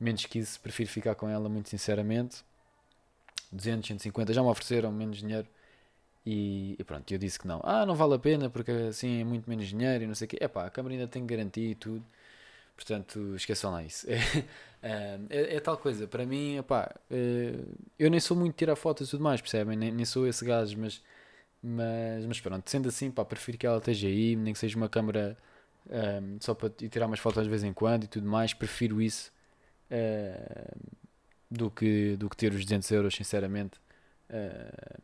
Menos 0.01 0.25
que 0.27 0.39
isso, 0.39 0.61
prefiro 0.61 0.89
ficar 0.89 1.15
com 1.15 1.29
ela 1.29 1.49
muito 1.49 1.69
sinceramente. 1.69 2.45
200, 3.51 3.89
150, 3.89 4.33
já 4.33 4.43
me 4.43 4.49
ofereceram 4.49 4.93
menos 4.93 5.19
dinheiro 5.19 5.49
e, 6.31 6.77
e, 6.79 6.85
pronto, 6.85 7.11
eu 7.11 7.19
disse 7.19 7.39
que 7.39 7.49
não. 7.49 7.61
Ah, 7.65 7.87
não 7.87 7.95
vale 7.95 8.15
a 8.15 8.19
pena 8.19 8.51
porque 8.51 8.71
assim 8.71 9.23
é 9.23 9.25
muito 9.25 9.49
menos 9.49 9.67
dinheiro 9.69 10.05
e 10.05 10.07
não 10.07 10.15
sei 10.15 10.27
o 10.27 10.29
quê. 10.29 10.37
É 10.41 10.47
pá, 10.47 10.67
a 10.67 10.71
câmera 10.71 10.95
ainda 10.95 11.09
tem 11.09 11.25
garantia 11.27 11.71
e 11.71 11.75
tudo. 11.75 12.05
Portanto, 12.77 13.35
esqueçam 13.37 13.73
lá 13.73 13.83
isso. 13.83 14.07
É, 14.11 15.19
é, 15.31 15.57
é 15.57 15.61
tal 15.61 15.79
coisa, 15.79 16.07
para 16.07 16.27
mim, 16.27 16.59
epá, 16.59 16.95
é, 17.11 17.55
eu 17.99 18.11
nem 18.11 18.21
sou 18.21 18.37
muito 18.37 18.55
tirar 18.57 18.77
fotos 18.77 19.09
e 19.09 19.11
tudo 19.11 19.25
mais, 19.25 19.41
percebem? 19.41 19.77
Nem, 19.77 19.91
nem 19.91 20.05
sou 20.05 20.27
esse 20.27 20.45
gajo, 20.45 20.79
mas, 20.79 21.03
mas, 21.63 22.27
mas 22.27 22.41
pronto, 22.41 22.71
sendo 22.71 22.89
assim, 22.89 23.11
pá, 23.11 23.25
prefiro 23.25 23.59
que 23.59 23.67
ela 23.67 23.79
esteja 23.79 24.09
aí, 24.09 24.37
nem 24.37 24.53
que 24.53 24.59
seja 24.59 24.77
uma 24.77 24.89
câmera 24.89 25.37
um, 25.89 26.39
só 26.41 26.55
para 26.55 26.71
tirar 26.71 27.07
umas 27.07 27.21
fotos 27.21 27.43
de 27.45 27.51
vez 27.51 27.65
em 27.65 27.73
quando 27.73 28.05
e 28.05 28.09
tudo 28.09 28.29
mais, 28.29 28.55
prefiro 28.55 29.01
isso 29.03 29.33
uh, 29.91 30.79
do, 31.51 31.71
que, 31.71 32.17
do 32.17 32.29
que 32.31 32.37
ter 32.37 32.53
os 32.53 32.65
200 32.65 32.91
euros, 32.93 33.15
sinceramente. 33.15 33.81
Uh, 34.31 34.99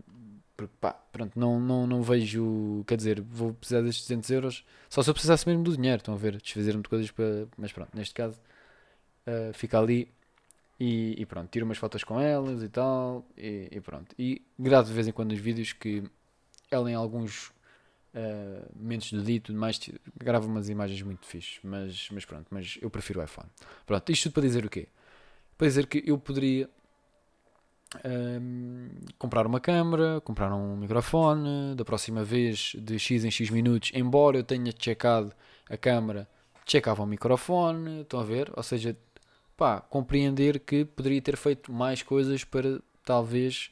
porque 0.56 0.72
pá, 0.80 0.92
pronto, 0.92 1.38
não, 1.38 1.58
não, 1.58 1.86
não 1.86 2.02
vejo, 2.02 2.84
quer 2.86 2.96
dizer, 2.96 3.20
vou 3.20 3.52
precisar 3.54 3.82
destes 3.82 4.06
200 4.06 4.30
euros 4.30 4.64
só 4.88 5.02
se 5.02 5.10
eu 5.10 5.14
precisasse 5.14 5.48
mesmo 5.48 5.64
do 5.64 5.76
dinheiro, 5.76 5.98
estão 5.98 6.14
a 6.14 6.16
ver, 6.16 6.36
desfazer-me 6.40 6.82
de 6.82 6.88
coisas 6.88 7.10
para, 7.10 7.46
mas 7.56 7.72
pronto, 7.72 7.90
neste 7.94 8.14
caso 8.14 8.38
uh, 9.26 9.52
fica 9.52 9.78
ali 9.78 10.08
e, 10.78 11.14
e, 11.18 11.26
pronto, 11.26 11.48
tiro 11.50 11.64
umas 11.64 11.78
fotos 11.78 12.04
com 12.04 12.20
elas 12.20 12.62
e 12.62 12.68
tal 12.68 13.26
e, 13.36 13.68
e, 13.70 13.80
pronto, 13.80 14.14
e 14.18 14.42
gravo 14.58 14.88
de 14.88 14.94
vez 14.94 15.08
em 15.08 15.12
quando 15.12 15.32
os 15.32 15.38
vídeos 15.38 15.72
que 15.72 16.04
ela 16.70 16.90
em 16.90 16.94
alguns 16.94 17.48
uh, 18.14 18.70
momentos 18.76 19.12
do 19.12 19.22
dia 19.22 19.36
e 19.36 19.40
tudo 19.40 19.58
mais 19.58 19.80
grava 20.16 20.46
umas 20.46 20.68
imagens 20.68 21.02
muito 21.02 21.26
fixes, 21.26 21.58
mas, 21.62 22.08
mas 22.10 22.24
pronto, 22.24 22.46
mas 22.50 22.78
eu 22.80 22.90
prefiro 22.90 23.20
o 23.20 23.24
iPhone. 23.24 23.48
Pronto, 23.86 24.12
isto 24.12 24.24
tudo 24.24 24.34
para 24.34 24.42
dizer 24.42 24.64
o 24.64 24.70
quê? 24.70 24.88
Para 25.58 25.66
dizer 25.66 25.86
que 25.86 26.02
eu 26.06 26.18
poderia 26.18 26.68
um, 28.04 28.88
comprar 29.18 29.46
uma 29.46 29.60
câmera, 29.60 30.20
comprar 30.20 30.52
um 30.54 30.76
microfone, 30.76 31.74
da 31.74 31.84
próxima 31.84 32.24
vez 32.24 32.72
de 32.78 32.98
X 32.98 33.24
em 33.24 33.30
X 33.30 33.50
minutos, 33.50 33.90
embora 33.94 34.38
eu 34.38 34.44
tenha 34.44 34.72
checado 34.76 35.32
a 35.68 35.76
câmera, 35.76 36.28
checava 36.66 37.02
o 37.02 37.06
microfone, 37.06 38.02
estão 38.02 38.20
a 38.20 38.24
ver? 38.24 38.50
Ou 38.56 38.62
seja, 38.62 38.96
pá, 39.56 39.80
compreender 39.80 40.60
que 40.60 40.84
poderia 40.84 41.20
ter 41.20 41.36
feito 41.36 41.72
mais 41.72 42.02
coisas 42.02 42.44
para 42.44 42.80
talvez 43.04 43.70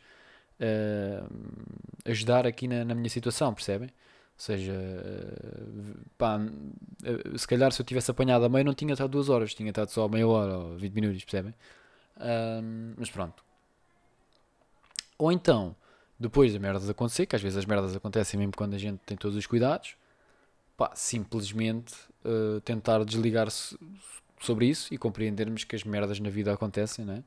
uh, 0.61 1.29
ajudar 2.05 2.47
aqui 2.47 2.69
na, 2.69 2.85
na, 2.85 2.95
minha 2.95 3.11
situação, 3.11 3.53
percebem? 3.53 3.89
Ou 3.89 4.45
seja, 4.45 4.75
pá, 6.19 6.39
se 7.37 7.47
calhar 7.47 7.71
se 7.71 7.81
eu 7.81 7.87
tivesse 7.87 8.11
apanhado 8.11 8.45
a 8.45 8.49
meio 8.49 8.65
não 8.65 8.75
tinha 8.75 8.93
estado 8.93 9.11
duas 9.11 9.29
horas, 9.29 9.55
tinha 9.55 9.69
estado 9.69 9.89
só 9.91 10.09
meia 10.09 10.27
hora 10.27 10.59
ou 10.59 10.77
20 10.77 10.93
minutos, 10.95 11.25
percebem? 11.25 11.55
Mas 12.97 13.11
pronto, 13.11 13.45
ou 15.23 15.31
então, 15.31 15.77
depois 16.19 16.53
das 16.53 16.61
merdas 16.61 16.89
acontecer, 16.89 17.27
que 17.27 17.37
às 17.37 17.43
vezes 17.43 17.57
as 17.57 17.65
merdas 17.65 17.95
acontecem 17.95 18.39
mesmo 18.39 18.53
quando 18.57 18.75
a 18.75 18.79
gente 18.79 18.99
tem 19.07 19.17
todos 19.17 19.37
os 19.37 19.47
cuidados, 19.47 19.95
pá, 20.77 20.91
simplesmente 20.95 21.95
uh, 22.25 22.61
tentar 22.63 23.05
desligar-se 23.05 23.79
sobre 24.41 24.67
isso 24.67 24.93
e 24.93 24.99
compreendermos 24.99 25.63
que 25.63 25.77
as 25.77 25.85
merdas 25.85 26.19
na 26.19 26.29
vida 26.29 26.53
acontecem, 26.53 27.05
né? 27.05 27.23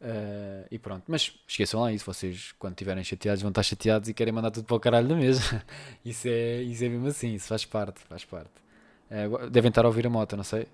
Uh, 0.00 0.64
e 0.70 0.78
pronto, 0.78 1.02
mas 1.08 1.36
esqueçam 1.48 1.80
lá 1.80 1.92
isso, 1.92 2.04
vocês 2.04 2.54
quando 2.56 2.74
estiverem 2.74 3.02
chateados 3.02 3.42
vão 3.42 3.48
estar 3.48 3.64
chateados 3.64 4.08
e 4.08 4.14
querem 4.14 4.32
mandar 4.32 4.52
tudo 4.52 4.64
para 4.64 4.76
o 4.76 4.80
caralho 4.80 5.08
da 5.08 5.16
mesa. 5.16 5.64
isso, 6.04 6.28
é, 6.28 6.62
isso 6.62 6.84
é 6.84 6.88
mesmo 6.88 7.08
assim, 7.08 7.34
isso 7.34 7.48
faz 7.48 7.64
parte, 7.64 8.00
faz 8.02 8.24
parte. 8.24 8.52
Uh, 9.10 9.50
devem 9.50 9.70
estar 9.70 9.84
a 9.84 9.88
ouvir 9.88 10.06
a 10.06 10.10
moto, 10.10 10.36
não 10.36 10.44
sei. 10.44 10.68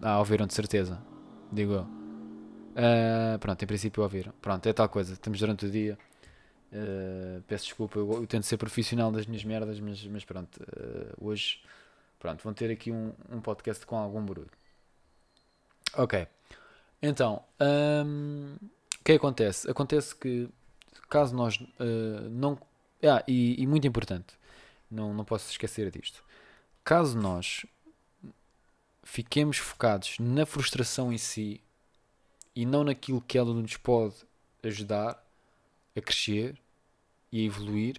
Ah, 0.00 0.20
ouviram 0.20 0.46
de 0.46 0.54
certeza, 0.54 1.02
digo 1.52 1.72
eu. 1.72 1.99
Uh, 2.70 3.38
pronto, 3.38 3.62
em 3.62 3.66
princípio 3.66 4.02
ouviram. 4.02 4.32
Pronto, 4.40 4.66
é 4.66 4.72
tal 4.72 4.88
coisa. 4.88 5.14
Estamos 5.14 5.38
durante 5.38 5.66
o 5.66 5.70
dia. 5.70 5.98
Uh, 6.72 7.42
peço 7.48 7.64
desculpa, 7.64 7.98
eu, 7.98 8.12
eu, 8.12 8.26
tento 8.26 8.44
ser 8.44 8.56
profissional 8.56 9.10
das 9.10 9.26
minhas 9.26 9.42
merdas, 9.42 9.80
mas, 9.80 10.04
mas 10.06 10.24
pronto, 10.24 10.62
uh, 10.62 11.26
hoje 11.26 11.60
pronto, 12.16 12.44
vão 12.44 12.54
ter 12.54 12.70
aqui 12.70 12.92
um, 12.92 13.12
um 13.28 13.40
podcast 13.40 13.84
com 13.84 13.96
algum 13.96 14.24
barulho. 14.24 14.50
Ok, 15.94 16.28
então 17.02 17.42
um, 17.60 18.54
o 19.00 19.04
que 19.04 19.12
acontece? 19.12 19.68
Acontece 19.68 20.14
que 20.14 20.48
caso 21.08 21.34
nós 21.34 21.58
não. 22.30 22.56
Ah, 23.02 23.24
e, 23.26 23.60
e 23.60 23.66
muito 23.66 23.88
importante, 23.88 24.38
não, 24.88 25.12
não 25.12 25.24
posso 25.24 25.50
esquecer 25.50 25.90
disto. 25.90 26.22
Caso 26.84 27.18
nós 27.18 27.66
fiquemos 29.02 29.56
focados 29.56 30.20
na 30.20 30.46
frustração 30.46 31.12
em 31.12 31.18
si, 31.18 31.60
e 32.54 32.66
não 32.66 32.84
naquilo 32.84 33.20
que 33.20 33.38
ela 33.38 33.52
nos 33.54 33.76
pode 33.76 34.14
ajudar 34.62 35.24
a 35.96 36.00
crescer 36.00 36.58
e 37.32 37.40
a 37.40 37.44
evoluir, 37.44 37.96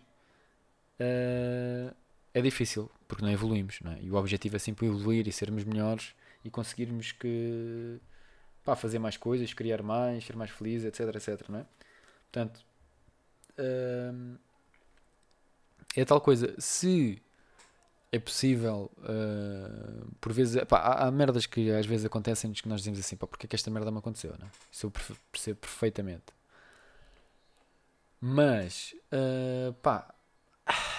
uh, 1.00 1.96
é 2.34 2.42
difícil, 2.42 2.90
porque 3.08 3.24
não 3.24 3.32
evoluímos. 3.32 3.80
Não 3.82 3.92
é? 3.94 4.00
E 4.02 4.10
o 4.10 4.16
objetivo 4.16 4.56
é 4.56 4.60
sempre 4.60 4.86
evoluir 4.86 5.28
e 5.28 5.32
sermos 5.32 5.64
melhores 5.64 6.14
e 6.44 6.50
conseguirmos 6.50 7.12
que 7.12 8.00
pá, 8.64 8.76
fazer 8.76 9.00
mais 9.00 9.18
coisas, 9.18 9.54
criar 9.54 9.82
mais, 9.82 10.26
ser 10.26 10.36
mais 10.36 10.52
feliz, 10.52 10.84
etc, 10.84 11.16
etc. 11.16 11.50
Não 11.50 11.60
é? 11.60 11.66
Portanto, 12.32 12.64
uh, 13.60 14.38
é 15.96 16.06
tal 16.06 16.22
coisa. 16.22 16.56
Se 16.60 17.22
é 18.12 18.20
possível, 18.20 18.92
uh, 19.00 20.12
por 20.20 20.34
vezes, 20.34 20.62
pá, 20.66 20.80
há, 20.80 21.08
há, 21.08 21.12
merdas 21.12 21.46
que 21.46 21.72
às 21.72 21.86
vezes 21.86 22.06
acontecem 22.06 22.52
que 22.52 22.68
nós 22.68 22.82
dizemos 22.82 23.00
assim, 23.00 23.16
pá, 23.16 23.26
porque 23.26 23.46
é 23.46 23.48
que 23.48 23.56
esta 23.56 23.72
merda 23.72 23.90
me 23.90 24.00
aconteceu, 24.00 24.36
não? 24.38 24.48
É? 24.48 24.50
Isso 24.72 24.88
eu 24.88 24.92
percebo 25.32 25.60
perfeitamente. 25.60 26.26
Mas, 28.20 28.94
uh, 29.14 29.74
pá, 29.82 30.14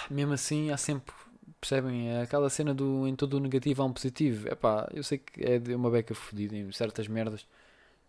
mesmo 0.09 0.33
assim 0.33 0.71
há 0.71 0.77
sempre, 0.77 1.13
percebem, 1.61 2.09
é 2.09 2.21
aquela 2.21 2.49
cena 2.49 2.73
do 2.73 3.07
em 3.07 3.15
todo 3.15 3.35
o 3.35 3.39
negativo 3.39 3.83
há 3.83 3.85
um 3.85 3.93
positivo. 3.93 4.49
É 4.49 4.55
pá, 4.55 4.89
eu 4.93 5.03
sei 5.03 5.19
que 5.19 5.43
é 5.43 5.59
de 5.59 5.75
uma 5.75 5.89
beca 5.91 6.15
fodida 6.15 6.55
em 6.55 6.71
certas 6.71 7.07
merdas. 7.07 7.47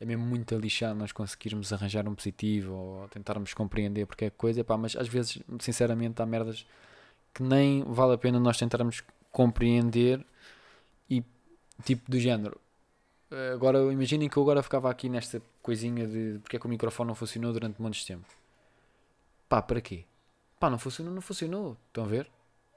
É 0.00 0.04
mesmo 0.04 0.24
muito 0.26 0.54
a 0.54 0.58
lixar 0.58 0.94
nós 0.94 1.12
conseguirmos 1.12 1.72
arranjar 1.72 2.08
um 2.08 2.14
positivo 2.14 2.74
ou 2.74 3.08
tentarmos 3.08 3.54
compreender 3.54 4.06
porque 4.06 4.26
é 4.26 4.30
coisa, 4.30 4.64
pá, 4.64 4.76
mas 4.76 4.96
às 4.96 5.08
vezes, 5.08 5.38
sinceramente, 5.60 6.20
há 6.20 6.26
merdas 6.26 6.66
que 7.34 7.42
nem 7.42 7.82
vale 7.84 8.14
a 8.14 8.18
pena 8.18 8.38
nós 8.38 8.56
tentarmos 8.56 9.02
compreender 9.32 10.24
e 11.10 11.22
tipo 11.84 12.10
do 12.10 12.18
género. 12.18 12.60
Agora 13.52 13.92
imaginem 13.92 14.28
que 14.28 14.36
eu 14.36 14.42
agora 14.42 14.62
ficava 14.62 14.88
aqui 14.88 15.08
nesta 15.08 15.42
coisinha 15.60 16.06
de 16.06 16.38
porque 16.40 16.56
é 16.56 16.60
que 16.60 16.66
o 16.66 16.68
microfone 16.68 17.08
não 17.08 17.14
funcionou 17.16 17.52
durante 17.52 17.82
monte 17.82 17.98
de 17.98 18.06
tempo. 18.06 18.26
Pá, 19.48 19.60
para 19.60 19.80
quê? 19.80 20.04
Pá, 20.60 20.70
não 20.70 20.78
funcionou, 20.78 21.12
não 21.12 21.20
funcionou. 21.20 21.76
Estão 21.88 22.04
a 22.04 22.06
ver? 22.06 22.30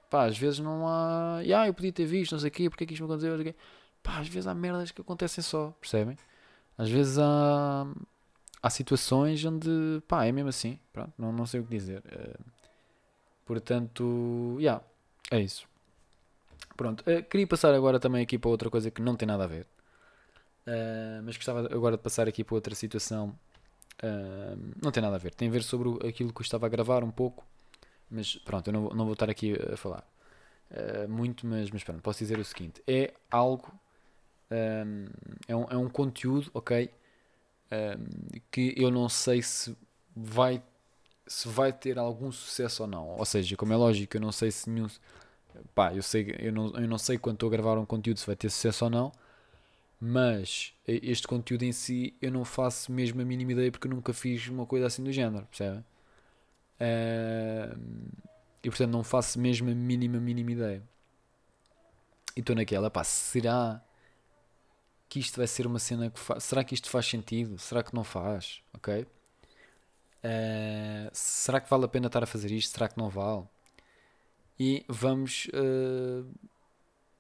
Pá, 0.10 0.26
às 0.26 0.38
vezes 0.38 0.60
não 0.60 0.88
há. 0.88 1.38
Ah, 1.38 1.68
eu 1.68 1.74
podia 1.74 1.92
ter 1.92 2.06
visto, 2.06 2.32
não 2.32 2.40
sei 2.40 2.50
o 2.50 2.52
quê, 2.52 2.70
porque 2.70 2.84
é 2.84 2.88
que 2.88 2.94
isto 2.94 3.06
me 3.06 3.14
aconteceu? 3.14 3.56
Pá, 4.02 4.20
às 4.20 4.28
vezes 4.28 4.48
há 4.48 4.56
merdas 4.56 4.90
que 4.92 5.02
acontecem 5.02 5.44
só, 5.44 5.72
percebem? 5.80 6.18
Às 6.78 6.90
vezes 6.90 7.20
há, 7.20 7.86
há 8.62 8.70
situações 8.70 9.44
onde, 9.46 9.70
pá, 10.08 10.26
é 10.26 10.32
mesmo 10.32 10.50
assim. 10.50 10.80
Pronto, 10.92 11.14
não, 11.18 11.32
não 11.32 11.46
sei 11.46 11.60
o 11.60 11.64
que 11.64 11.70
dizer. 11.70 12.02
Uh, 12.06 12.57
Portanto, 13.48 14.58
já, 14.58 14.62
yeah, 14.62 14.84
é 15.32 15.40
isso. 15.40 15.66
Pronto, 16.76 17.02
uh, 17.10 17.24
queria 17.24 17.48
passar 17.48 17.74
agora 17.74 18.00
também 18.00 18.22
aqui 18.22 18.38
para 18.38 18.50
outra 18.50 18.70
coisa 18.70 18.92
que 18.92 19.02
não 19.02 19.16
tem 19.16 19.26
nada 19.26 19.46
a 19.46 19.48
ver. 19.48 19.66
Uh, 20.68 21.24
mas 21.24 21.38
gostava 21.38 21.62
agora 21.74 21.96
de 21.96 22.04
passar 22.04 22.28
aqui 22.28 22.44
para 22.44 22.56
outra 22.56 22.76
situação. 22.76 23.30
Uh, 24.04 24.76
não 24.84 24.92
tem 24.92 25.02
nada 25.02 25.16
a 25.16 25.20
ver. 25.20 25.34
Tem 25.34 25.48
a 25.48 25.52
ver 25.52 25.64
sobre 25.64 25.90
aquilo 26.08 26.34
que 26.34 26.42
eu 26.42 26.44
estava 26.44 26.66
a 26.66 26.70
gravar 26.70 27.06
um 27.06 27.10
pouco. 27.10 27.46
Mas 28.12 28.36
pronto, 28.36 28.68
eu 28.68 28.74
não, 28.74 28.90
não 28.90 29.06
vou 29.06 29.14
estar 29.14 29.30
aqui 29.30 29.54
a 29.74 29.78
falar 29.78 30.04
muito, 31.08 31.48
mas, 31.48 31.72
mas 31.72 31.82
pronto, 31.82 32.02
posso 32.02 32.20
dizer 32.20 32.38
o 32.38 32.44
seguinte: 32.44 32.82
é 32.86 33.14
algo, 33.32 33.72
um, 34.52 35.06
é, 35.48 35.56
um, 35.56 35.64
é 35.70 35.78
um 35.78 35.90
conteúdo, 35.90 36.52
ok? 36.54 36.92
Um, 37.72 38.40
que 38.52 38.74
eu 38.78 38.92
não 38.92 39.08
sei 39.08 39.42
se 39.42 39.76
vai 40.16 40.62
se 41.28 41.48
vai 41.48 41.74
ter 41.74 41.98
algum 42.00 42.32
sucesso 42.32 42.84
ou 42.84 42.88
não. 42.90 43.10
Ou 43.18 43.26
seja, 43.26 43.56
como 43.58 43.74
é 43.74 43.76
lógico, 43.76 44.18
eu 44.18 44.22
não 44.22 44.32
sei 44.32 44.52
se 44.52 44.70
nenhum. 44.70 44.88
Pá, 45.76 45.94
eu, 45.94 46.04
sei, 46.04 46.36
eu, 46.40 46.52
não, 46.52 46.68
eu 46.76 46.88
não 46.88 46.98
sei 46.98 47.18
quando 47.18 47.36
estou 47.36 47.48
a 47.48 47.52
gravar 47.52 47.78
um 47.78 47.86
conteúdo 47.86 48.20
se 48.20 48.28
vai 48.28 48.36
ter 48.36 48.50
sucesso 48.50 48.86
ou 48.86 48.92
não, 48.92 49.12
mas 50.00 50.74
este 50.88 51.28
conteúdo 51.28 51.64
em 51.64 51.72
si 51.72 52.16
eu 52.22 52.32
não 52.32 52.46
faço 52.46 52.92
mesmo 52.92 53.22
a 53.22 53.26
mínima 53.26 53.54
ideia 53.54 53.72
porque 53.72 53.88
eu 53.88 53.92
nunca 53.92 54.14
fiz 54.14 54.48
uma 54.48 54.66
coisa 54.66 54.88
assim 54.88 55.04
do 55.04 55.12
género, 55.12 55.46
percebe? 55.48 55.84
Uh, 56.80 57.78
e 58.64 58.70
portanto 58.70 58.92
não 58.92 59.04
faço 59.04 59.40
mesmo 59.40 59.70
a 59.72 59.76
mínima, 59.76 60.20
mínima 60.20 60.52
ideia. 60.52 60.84
E 62.36 62.40
estou 62.40 62.56
naquela, 62.56 62.90
pá, 62.92 63.04
será 63.04 63.82
que 65.10 65.20
isto 65.20 65.38
vai 65.38 65.48
ser 65.48 65.66
uma 65.68 65.80
cena 65.80 66.10
que 66.10 66.20
faz. 66.20 66.44
Será 66.44 66.64
que 66.64 66.74
isto 66.74 66.90
faz 66.90 67.06
sentido? 67.08 67.58
Será 67.58 67.84
que 67.84 67.94
não 67.96 68.04
faz? 68.04 68.62
Ok? 68.74 69.08
Uh, 70.24 71.10
será 71.14 71.62
que 71.62 71.70
vale 71.70 71.86
a 71.86 71.88
pena 71.88 72.08
estar 72.08 72.24
a 72.24 72.26
fazer 72.26 72.52
isto? 72.52 72.72
Será 72.72 72.88
que 72.88 72.98
não 72.98 73.10
vale? 73.10 73.44
E 74.60 74.84
vamos, 74.88 75.48
uh, 75.48 76.28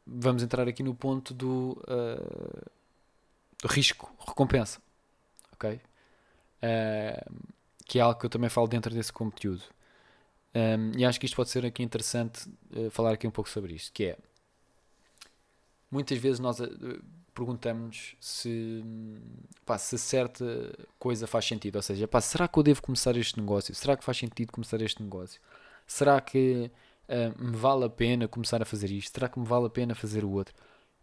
vamos 0.06 0.44
entrar 0.44 0.68
aqui 0.68 0.82
no 0.82 0.96
ponto 0.96 1.34
do, 1.34 1.82
uh, 1.88 2.72
do 3.62 3.68
risco-recompensa. 3.68 4.82
Ok? 5.54 5.80
que 7.86 8.00
é 8.00 8.02
algo 8.02 8.20
que 8.20 8.26
eu 8.26 8.30
também 8.30 8.50
falo 8.50 8.68
dentro 8.68 8.94
desse 8.94 9.14
conteúdo. 9.14 9.64
Um, 10.54 10.92
e 10.98 11.06
acho 11.06 11.20
que 11.20 11.26
isto 11.26 11.36
pode 11.36 11.50
ser 11.50 11.66
aqui 11.66 11.82
interessante 11.82 12.50
falar 12.92 13.14
aqui 13.14 13.26
um 13.26 13.32
pouco 13.32 13.50
sobre 13.50 13.74
isto, 13.76 13.94
que 13.94 14.06
é 14.06 14.18
muitas 15.90 16.18
vezes 16.18 16.40
nós 16.40 16.60
perguntamos 17.38 18.16
se, 18.20 18.84
pá, 19.64 19.78
certa 19.78 20.44
coisa 20.98 21.28
faz 21.28 21.46
sentido. 21.46 21.76
Ou 21.76 21.82
seja, 21.84 22.08
pá, 22.08 22.20
será 22.20 22.48
que 22.48 22.58
eu 22.58 22.64
devo 22.64 22.82
começar 22.82 23.16
este 23.16 23.40
negócio? 23.40 23.76
Será 23.76 23.96
que 23.96 24.04
faz 24.04 24.18
sentido 24.18 24.52
começar 24.52 24.82
este 24.82 25.04
negócio? 25.04 25.40
Será 25.86 26.20
que 26.20 26.72
uh, 27.08 27.44
me 27.44 27.56
vale 27.56 27.86
a 27.86 27.90
pena 27.90 28.28
começar 28.28 28.60
a 28.60 28.66
fazer 28.66 28.90
isto? 28.90 29.14
Será 29.14 29.30
que 29.30 29.40
me 29.40 29.46
vale 29.46 29.68
a 29.68 29.70
pena 29.70 29.94
fazer 29.94 30.26
o 30.26 30.32
outro? 30.32 30.56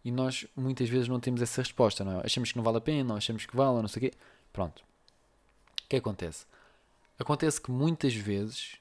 E 0.03 0.11
nós 0.11 0.45
muitas 0.55 0.89
vezes 0.89 1.07
não 1.07 1.21
temos 1.21 1.41
essa 1.41 1.61
resposta, 1.61 2.03
não 2.03 2.19
é? 2.19 2.25
Achamos 2.25 2.51
que 2.51 2.57
não 2.57 2.63
vale 2.63 2.77
a 2.77 2.81
pena, 2.81 3.15
achamos 3.15 3.45
que 3.45 3.55
vale, 3.55 3.81
não 3.81 3.87
sei 3.87 4.07
o 4.07 4.11
quê. 4.11 4.17
Pronto. 4.51 4.83
O 5.85 5.87
que 5.87 5.95
acontece? 5.95 6.45
Acontece 7.17 7.61
que 7.61 7.71
muitas 7.71 8.13
vezes 8.13 8.77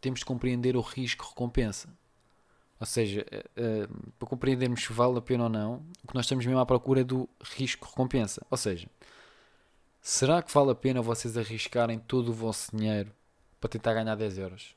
temos 0.00 0.20
de 0.20 0.24
compreender 0.24 0.74
o 0.74 0.80
risco-recompensa. 0.80 1.88
Ou 2.84 2.86
seja, 2.86 3.24
uh, 3.56 4.12
para 4.18 4.28
compreendermos 4.28 4.84
se 4.84 4.92
vale 4.92 5.16
a 5.16 5.22
pena 5.22 5.44
ou 5.44 5.48
não, 5.48 5.76
o 6.02 6.06
que 6.06 6.14
nós 6.14 6.26
estamos 6.26 6.44
mesmo 6.44 6.60
à 6.60 6.66
procura 6.66 7.00
é 7.00 7.04
do 7.04 7.26
risco-recompensa. 7.40 8.44
Ou 8.50 8.58
seja, 8.58 8.86
será 10.02 10.42
que 10.42 10.52
vale 10.52 10.72
a 10.72 10.74
pena 10.74 11.00
vocês 11.00 11.38
arriscarem 11.38 11.98
todo 11.98 12.28
o 12.28 12.34
vosso 12.34 12.76
dinheiro 12.76 13.10
para 13.58 13.70
tentar 13.70 13.94
ganhar 13.94 14.14
10 14.14 14.36
euros? 14.36 14.76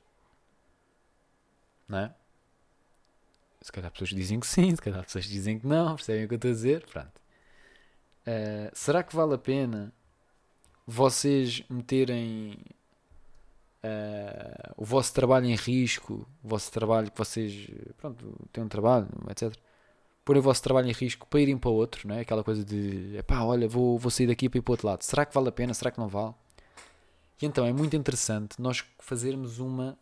Não 1.86 1.98
é? 1.98 2.16
Se 3.60 3.74
calhar 3.74 3.92
pessoas 3.92 4.12
dizem 4.12 4.40
que 4.40 4.48
sim, 4.48 4.74
se 4.74 4.82
calhar 4.82 5.04
pessoas 5.04 5.26
dizem 5.26 5.60
que 5.60 5.68
não, 5.68 5.96
percebem 5.98 6.24
o 6.24 6.28
que 6.30 6.36
eu 6.36 6.38
estou 6.38 6.52
a 6.52 6.54
dizer? 6.54 6.86
Pronto. 6.86 7.22
Uh, 8.26 8.72
será 8.74 9.04
que 9.04 9.14
vale 9.14 9.34
a 9.34 9.38
pena 9.38 9.92
vocês 10.86 11.62
meterem 11.70 12.58
uh, 13.84 14.74
o 14.78 14.86
vosso 14.86 15.14
trabalho 15.14 15.46
em 15.46 15.56
risco, 15.56 16.28
o 16.44 16.48
vosso 16.48 16.72
trabalho 16.72 17.12
que 17.12 17.18
vocês 17.18 17.70
pronto, 17.98 18.48
têm 18.52 18.64
um 18.64 18.68
trabalho, 18.68 19.08
etc. 19.30 19.54
Porem 20.24 20.40
o 20.40 20.44
vosso 20.44 20.62
trabalho 20.62 20.90
em 20.90 20.94
risco 20.94 21.28
para 21.28 21.40
irem 21.40 21.58
para 21.58 21.70
outro, 21.70 22.08
não 22.08 22.16
é? 22.16 22.22
aquela 22.22 22.44
coisa 22.44 22.64
de 22.64 23.22
pá, 23.26 23.42
olha, 23.44 23.68
vou, 23.68 23.98
vou 23.98 24.12
sair 24.12 24.28
daqui 24.28 24.50
para 24.50 24.60
ir 24.60 24.62
para 24.62 24.72
o 24.72 24.74
outro 24.74 24.88
lado. 24.88 25.04
Será 25.04 25.26
que 25.26 25.34
vale 25.34 25.50
a 25.50 25.52
pena? 25.52 25.74
Será 25.74 25.92
que 25.92 26.00
não 26.00 26.08
vale? 26.08 26.34
E 27.42 27.46
então 27.46 27.66
é 27.66 27.72
muito 27.72 27.96
interessante 27.96 28.62
nós 28.62 28.84
fazermos 29.00 29.60
uma. 29.60 29.98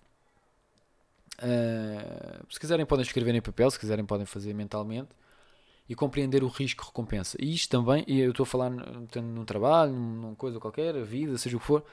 Uh, 1.37 2.45
se 2.49 2.59
quiserem, 2.59 2.85
podem 2.85 3.03
escrever 3.03 3.35
em 3.35 3.41
papel, 3.41 3.69
se 3.69 3.77
quiserem, 3.77 4.05
podem 4.05 4.25
fazer 4.25 4.53
mentalmente 4.53 5.09
e 5.87 5.93
compreender 5.93 6.43
o 6.43 6.47
risco-recompensa. 6.47 7.37
E 7.39 7.53
isto 7.53 7.69
também, 7.69 8.03
eu 8.07 8.31
estou 8.31 8.43
a 8.43 8.47
falar 8.47 8.69
num 8.69 9.45
trabalho, 9.45 9.91
numa 9.93 10.35
coisa 10.35 10.59
qualquer, 10.59 11.03
vida, 11.03 11.37
seja 11.37 11.57
o 11.57 11.59
que 11.59 11.65
for, 11.65 11.83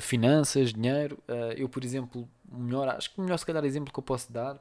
finanças, 0.00 0.72
dinheiro. 0.72 1.18
Uh, 1.28 1.52
eu, 1.56 1.68
por 1.68 1.84
exemplo, 1.84 2.28
melhor, 2.50 2.88
acho 2.88 3.10
que 3.12 3.20
o 3.20 3.22
melhor, 3.22 3.38
se 3.38 3.46
calhar, 3.46 3.64
exemplo 3.64 3.92
que 3.92 3.98
eu 3.98 4.02
posso 4.02 4.32
dar 4.32 4.60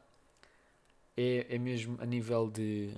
é, 1.18 1.46
é 1.50 1.58
mesmo 1.58 1.98
a 2.02 2.06
nível 2.06 2.50
de, 2.50 2.94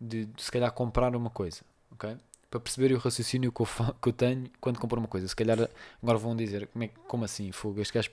de, 0.00 0.26
de, 0.26 0.42
se 0.42 0.50
calhar, 0.50 0.70
comprar 0.72 1.14
uma 1.14 1.30
coisa, 1.30 1.62
ok? 1.92 2.16
Para 2.50 2.60
perceber 2.60 2.94
o 2.94 2.98
raciocínio 2.98 3.52
que 3.52 3.60
eu, 3.60 3.66
que 4.00 4.08
eu 4.08 4.12
tenho 4.12 4.50
quando 4.60 4.78
compro 4.78 4.98
uma 4.98 5.08
coisa. 5.08 5.28
Se 5.28 5.36
calhar, 5.36 5.68
agora 6.02 6.18
vão 6.18 6.34
dizer, 6.34 6.66
como, 6.68 6.84
é, 6.84 6.88
como 7.06 7.24
assim, 7.24 7.52
fogo, 7.52 7.80
este 7.80 7.92
gajo 7.92 8.10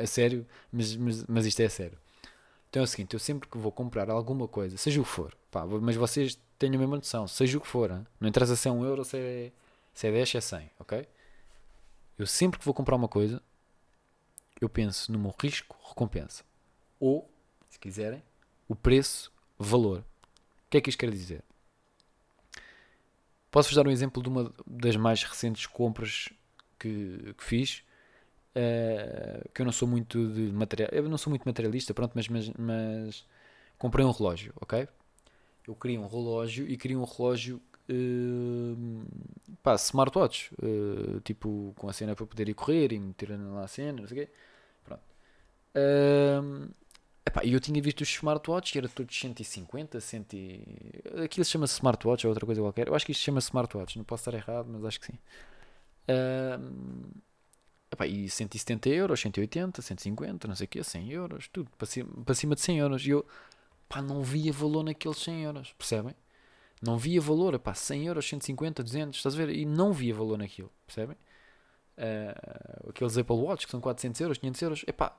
a 0.00 0.06
sério, 0.06 0.46
mas, 0.72 0.96
mas, 0.96 1.24
mas 1.26 1.46
isto 1.46 1.60
é 1.60 1.68
sério. 1.68 1.98
Então 2.70 2.80
é 2.80 2.84
o 2.84 2.88
seguinte, 2.88 3.12
eu 3.12 3.20
sempre 3.20 3.48
que 3.48 3.58
vou 3.58 3.70
comprar 3.70 4.08
alguma 4.08 4.48
coisa, 4.48 4.78
seja 4.78 4.98
o 4.98 5.04
que 5.04 5.10
for, 5.10 5.36
pá, 5.50 5.66
mas 5.66 5.94
vocês 5.94 6.38
tenham 6.58 6.76
a 6.76 6.78
mesma 6.78 6.96
noção, 6.96 7.28
seja 7.28 7.58
o 7.58 7.60
que 7.60 7.66
for, 7.66 7.90
hein? 7.90 8.06
não 8.18 8.30
interessa 8.30 8.56
se 8.56 8.66
é 8.66 8.72
1 8.72 8.84
euro, 8.86 9.04
se 9.04 9.18
é, 9.18 9.52
se 9.92 10.06
é 10.06 10.10
10, 10.10 10.30
se 10.30 10.36
é 10.38 10.40
100, 10.40 10.70
ok? 10.80 11.06
Eu 12.22 12.26
sempre 12.28 12.56
que 12.56 12.64
vou 12.64 12.72
comprar 12.72 12.94
uma 12.94 13.08
coisa, 13.08 13.42
eu 14.60 14.68
penso 14.68 15.10
no 15.10 15.18
meu 15.18 15.34
risco, 15.42 15.76
recompensa. 15.88 16.44
Ou, 17.00 17.28
se 17.68 17.80
quiserem, 17.80 18.22
o 18.68 18.76
preço, 18.76 19.32
valor. 19.58 20.04
O 20.62 20.70
que 20.70 20.76
é 20.76 20.80
que 20.80 20.88
isto 20.88 21.00
quer 21.00 21.10
dizer? 21.10 21.42
Posso-vos 23.50 23.74
dar 23.74 23.88
um 23.88 23.90
exemplo 23.90 24.22
de 24.22 24.28
uma 24.28 24.54
das 24.64 24.94
mais 24.94 25.24
recentes 25.24 25.66
compras 25.66 26.28
que, 26.78 27.34
que 27.36 27.42
fiz. 27.42 27.82
Uh, 28.54 29.48
que 29.52 29.60
eu 29.60 29.66
não 29.66 29.72
sou 29.72 29.88
muito 29.88 30.32
de 30.32 30.52
material, 30.52 30.90
eu 30.92 31.08
não 31.08 31.18
sou 31.18 31.28
muito 31.28 31.44
materialista, 31.44 31.92
pronto, 31.92 32.12
mas, 32.14 32.28
mas, 32.28 32.50
mas 32.50 33.26
comprei 33.76 34.06
um 34.06 34.12
relógio, 34.12 34.52
ok? 34.60 34.86
Eu 35.66 35.74
queria 35.74 36.00
um 36.00 36.06
relógio 36.06 36.68
e 36.68 36.76
queria 36.76 37.00
um 37.00 37.04
relógio 37.04 37.60
uh, 37.88 39.04
pá, 39.62 39.74
smartwatch, 39.74 40.52
uh, 40.62 41.20
tipo 41.20 41.72
com 41.76 41.88
a 41.88 41.92
cena 41.92 42.14
para 42.14 42.26
poder 42.26 42.48
ir 42.48 42.54
correr 42.54 42.92
e 42.92 42.98
meter 42.98 43.30
lá 43.38 43.64
a 43.64 43.68
cena, 43.68 44.00
não 44.00 44.08
sei 44.08 44.22
o 44.22 44.26
quê. 44.26 44.32
Pronto. 44.84 45.02
Uh, 45.74 46.70
epá, 47.26 47.44
eu 47.44 47.60
tinha 47.60 47.80
visto 47.80 48.00
os 48.02 48.08
smartwatches 48.08 48.76
era 48.76 48.88
todos 48.88 49.18
150, 49.18 50.00
100 50.00 50.26
e... 50.34 50.64
aquilo 51.24 51.44
se 51.44 51.50
chama 51.50 51.66
smartwatch 51.66 52.26
ou 52.26 52.30
outra 52.30 52.46
coisa 52.46 52.60
qualquer. 52.60 52.88
Eu 52.88 52.94
acho 52.94 53.06
que 53.06 53.12
isto 53.12 53.20
se 53.20 53.24
chama 53.26 53.38
smartwatch, 53.38 53.96
não 53.96 54.04
posso 54.04 54.28
estar 54.28 54.36
errado, 54.36 54.68
mas 54.70 54.84
acho 54.84 55.00
que 55.00 55.06
sim. 55.06 55.18
Uh, 56.08 57.20
epá, 57.92 58.06
e 58.06 58.28
170 58.28 58.88
euros, 58.88 59.20
180, 59.20 59.82
150, 59.82 60.48
não 60.48 60.54
sei 60.54 60.64
o 60.66 60.68
quê, 60.68 60.82
100 60.82 61.10
euros, 61.10 61.48
tudo 61.48 61.70
para 61.78 61.86
cima, 61.86 62.24
para 62.24 62.34
cima 62.34 62.54
de 62.54 62.60
100 62.60 62.78
euros. 62.78 63.06
E 63.06 63.10
eu 63.10 63.26
pá, 63.88 64.02
não 64.02 64.22
via 64.22 64.52
valor 64.52 64.82
naqueles 64.84 65.18
100 65.18 65.44
euros, 65.44 65.72
percebem? 65.78 66.14
Não 66.82 66.98
via 66.98 67.20
valor, 67.20 67.58
pá, 67.60 67.74
100 67.74 68.06
euros, 68.06 68.28
150, 68.28 68.82
200, 68.82 69.16
estás 69.16 69.34
a 69.34 69.38
ver? 69.38 69.50
E 69.50 69.64
não 69.64 69.92
via 69.92 70.12
valor 70.12 70.36
naquilo, 70.36 70.70
percebem? 70.84 71.16
Uh, 71.96 72.90
aqueles 72.90 73.16
Apple 73.16 73.36
Watch 73.36 73.66
que 73.66 73.70
são 73.70 73.80
400 73.80 74.20
euros, 74.20 74.38
500 74.38 74.62
euros, 74.62 74.84
epá, 74.88 75.16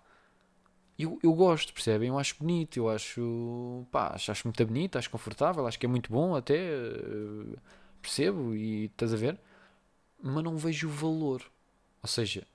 eu, 1.00 1.18
eu 1.24 1.34
gosto, 1.34 1.74
percebem? 1.74 2.10
Eu 2.10 2.20
acho 2.20 2.36
bonito, 2.38 2.78
eu 2.78 2.90
acho, 2.90 3.88
pá, 3.92 4.12
acho, 4.14 4.32
acho 4.32 4.46
muito 4.48 4.66
bonito, 4.66 4.98
acho 4.98 5.10
confortável, 5.10 5.66
acho 5.66 5.80
que 5.80 5.86
é 5.86 5.90
muito 5.90 6.12
bom 6.12 6.36
até, 6.36 6.60
uh, 6.76 7.58
percebo 8.02 8.54
e 8.54 8.86
estás 8.86 9.14
a 9.14 9.18
ver? 9.18 9.40
Mas 10.22 10.44
não 10.44 10.58
vejo 10.58 10.88
o 10.88 10.92
valor. 10.92 11.42
Ou 12.02 12.08
seja, 12.08 12.46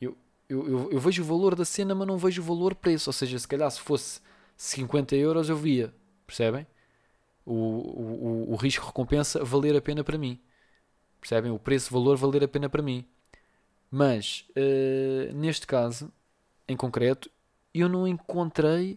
eu, 0.00 0.16
eu, 0.48 0.66
eu, 0.68 0.92
eu 0.92 1.00
vejo 1.00 1.22
o 1.22 1.26
valor 1.26 1.54
da 1.54 1.64
cena, 1.64 1.94
mas 1.94 2.06
não 2.06 2.18
vejo 2.18 2.42
o 2.42 2.44
valor 2.44 2.74
preço. 2.74 3.10
Ou 3.10 3.12
seja, 3.12 3.38
se 3.38 3.46
calhar 3.46 3.70
se 3.70 3.80
fosse 3.80 4.20
50 4.56 5.16
euros 5.16 5.48
eu 5.48 5.56
via, 5.56 5.94
percebem? 6.26 6.66
O, 7.44 7.54
o, 7.54 8.52
o 8.52 8.56
risco-recompensa 8.56 9.44
valer 9.44 9.76
a 9.76 9.80
pena 9.80 10.04
para 10.04 10.18
mim. 10.18 10.38
Percebem? 11.20 11.50
O 11.52 11.58
preço-valor 11.58 12.16
valer 12.16 12.44
a 12.44 12.48
pena 12.48 12.68
para 12.68 12.82
mim. 12.82 13.04
Mas, 13.90 14.46
uh, 14.56 15.34
neste 15.34 15.66
caso, 15.66 16.10
em 16.66 16.76
concreto, 16.76 17.30
eu 17.74 17.88
não 17.88 18.08
encontrei, 18.08 18.96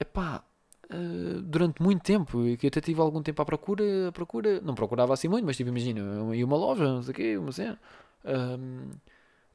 epá, 0.00 0.42
uh, 0.90 1.42
durante 1.42 1.82
muito 1.82 2.02
tempo, 2.02 2.38
que 2.58 2.66
até 2.66 2.80
tive 2.80 3.00
algum 3.00 3.22
tempo 3.22 3.42
à 3.42 3.44
procura, 3.44 4.08
à 4.08 4.12
procura, 4.12 4.60
não 4.62 4.74
procurava 4.74 5.12
assim 5.12 5.28
muito, 5.28 5.44
mas 5.44 5.56
tipo, 5.56 5.68
imagina, 5.68 6.00
ia 6.34 6.44
uma 6.44 6.56
loja, 6.56 6.84
não 6.84 7.02
sei 7.02 7.12
o 7.12 7.14
quê, 7.14 7.36
uma 7.36 7.52
cena, 7.52 7.78
um, 8.24 8.90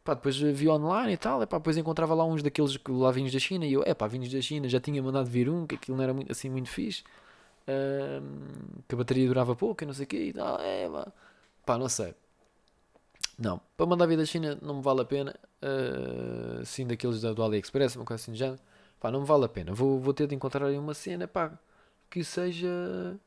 pá, 0.04 0.14
depois 0.14 0.38
vi 0.38 0.70
online 0.70 1.14
e 1.14 1.18
tal, 1.18 1.42
epá, 1.42 1.58
depois 1.58 1.76
encontrava 1.78 2.14
lá 2.14 2.24
uns 2.26 2.44
daqueles 2.44 2.78
lá 2.88 3.12
vinhos 3.12 3.34
da 3.34 3.40
China, 3.40 3.66
e 3.66 3.74
eu, 3.74 3.84
epá, 3.84 4.08
vinhos 4.08 4.32
da 4.32 4.42
China, 4.42 4.70
já 4.70 4.80
tinha 4.80 5.02
mandado 5.02 5.30
vir 5.30 5.50
um, 5.50 5.66
que 5.66 5.76
aquilo 5.76 5.98
não 5.98 6.04
era 6.04 6.14
muito, 6.14 6.32
assim 6.32 6.50
muito 6.50 6.70
fixe, 6.70 7.04
que 8.88 8.96
a 8.96 8.98
bateria 8.98 9.28
durava 9.28 9.56
pouco 9.56 9.84
e 9.84 9.88
não 9.88 9.94
sei 9.94 10.06
o 10.06 10.08
quê 10.08 10.26
e 10.26 10.34
tal. 10.34 10.60
É, 10.60 10.90
pá. 10.90 11.12
pá, 11.66 11.78
não 11.78 11.90
sei. 11.90 12.14
Não, 13.38 13.60
para 13.76 13.86
mandar 13.86 14.06
vir 14.06 14.18
da 14.18 14.26
China 14.26 14.58
não 14.62 14.76
me 14.76 14.82
vale 14.82 15.02
a 15.02 15.06
pena. 15.06 15.36
Uh, 15.62 16.62
assim, 16.62 16.86
daqueles 16.86 17.22
da, 17.22 17.34
do 17.34 17.44
AliExpress, 17.44 17.96
uma 17.96 18.06
coisa 18.06 18.32
assim. 18.32 18.58
Pá, 19.00 19.12
não 19.12 19.22
me 19.22 19.26
vale 19.26 19.46
a 19.46 19.50
pena. 19.50 19.74
Vou, 19.74 20.00
vou 20.00 20.14
ter 20.14 20.28
de 20.28 20.36
encontrar 20.36 20.68
aí 20.68 20.78
uma 20.78 20.94
cena, 20.94 21.28
pá, 21.28 21.52
que 22.10 22.24
seja, 22.24 23.20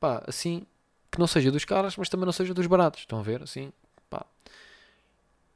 pá, 0.00 0.22
assim, 0.26 0.66
que 1.10 1.18
não 1.18 1.26
seja 1.26 1.50
dos 1.50 1.64
caros, 1.64 1.96
mas 1.96 2.08
também 2.08 2.26
não 2.26 2.32
seja 2.32 2.54
dos 2.54 2.66
baratos. 2.66 3.00
Estão 3.00 3.18
a 3.18 3.22
ver? 3.22 3.42
Assim, 3.42 3.72
pá. 4.08 4.24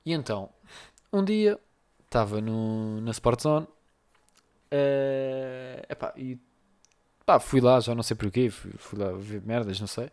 E 0.04 0.12
então, 0.12 0.50
um 1.12 1.24
dia, 1.24 1.58
estava 2.04 2.40
no, 2.40 3.00
na 3.00 3.10
Sportzone, 3.12 3.66
uh, 3.66 3.68
epá, 5.88 6.12
e 6.16 6.38
Pá, 7.26 7.40
fui 7.40 7.60
lá, 7.60 7.80
já 7.80 7.92
não 7.92 8.04
sei 8.04 8.16
porquê, 8.16 8.48
fui, 8.48 8.70
fui 8.78 8.98
lá 8.98 9.10
ver 9.12 9.42
merdas, 9.42 9.80
não 9.80 9.88
sei. 9.88 10.08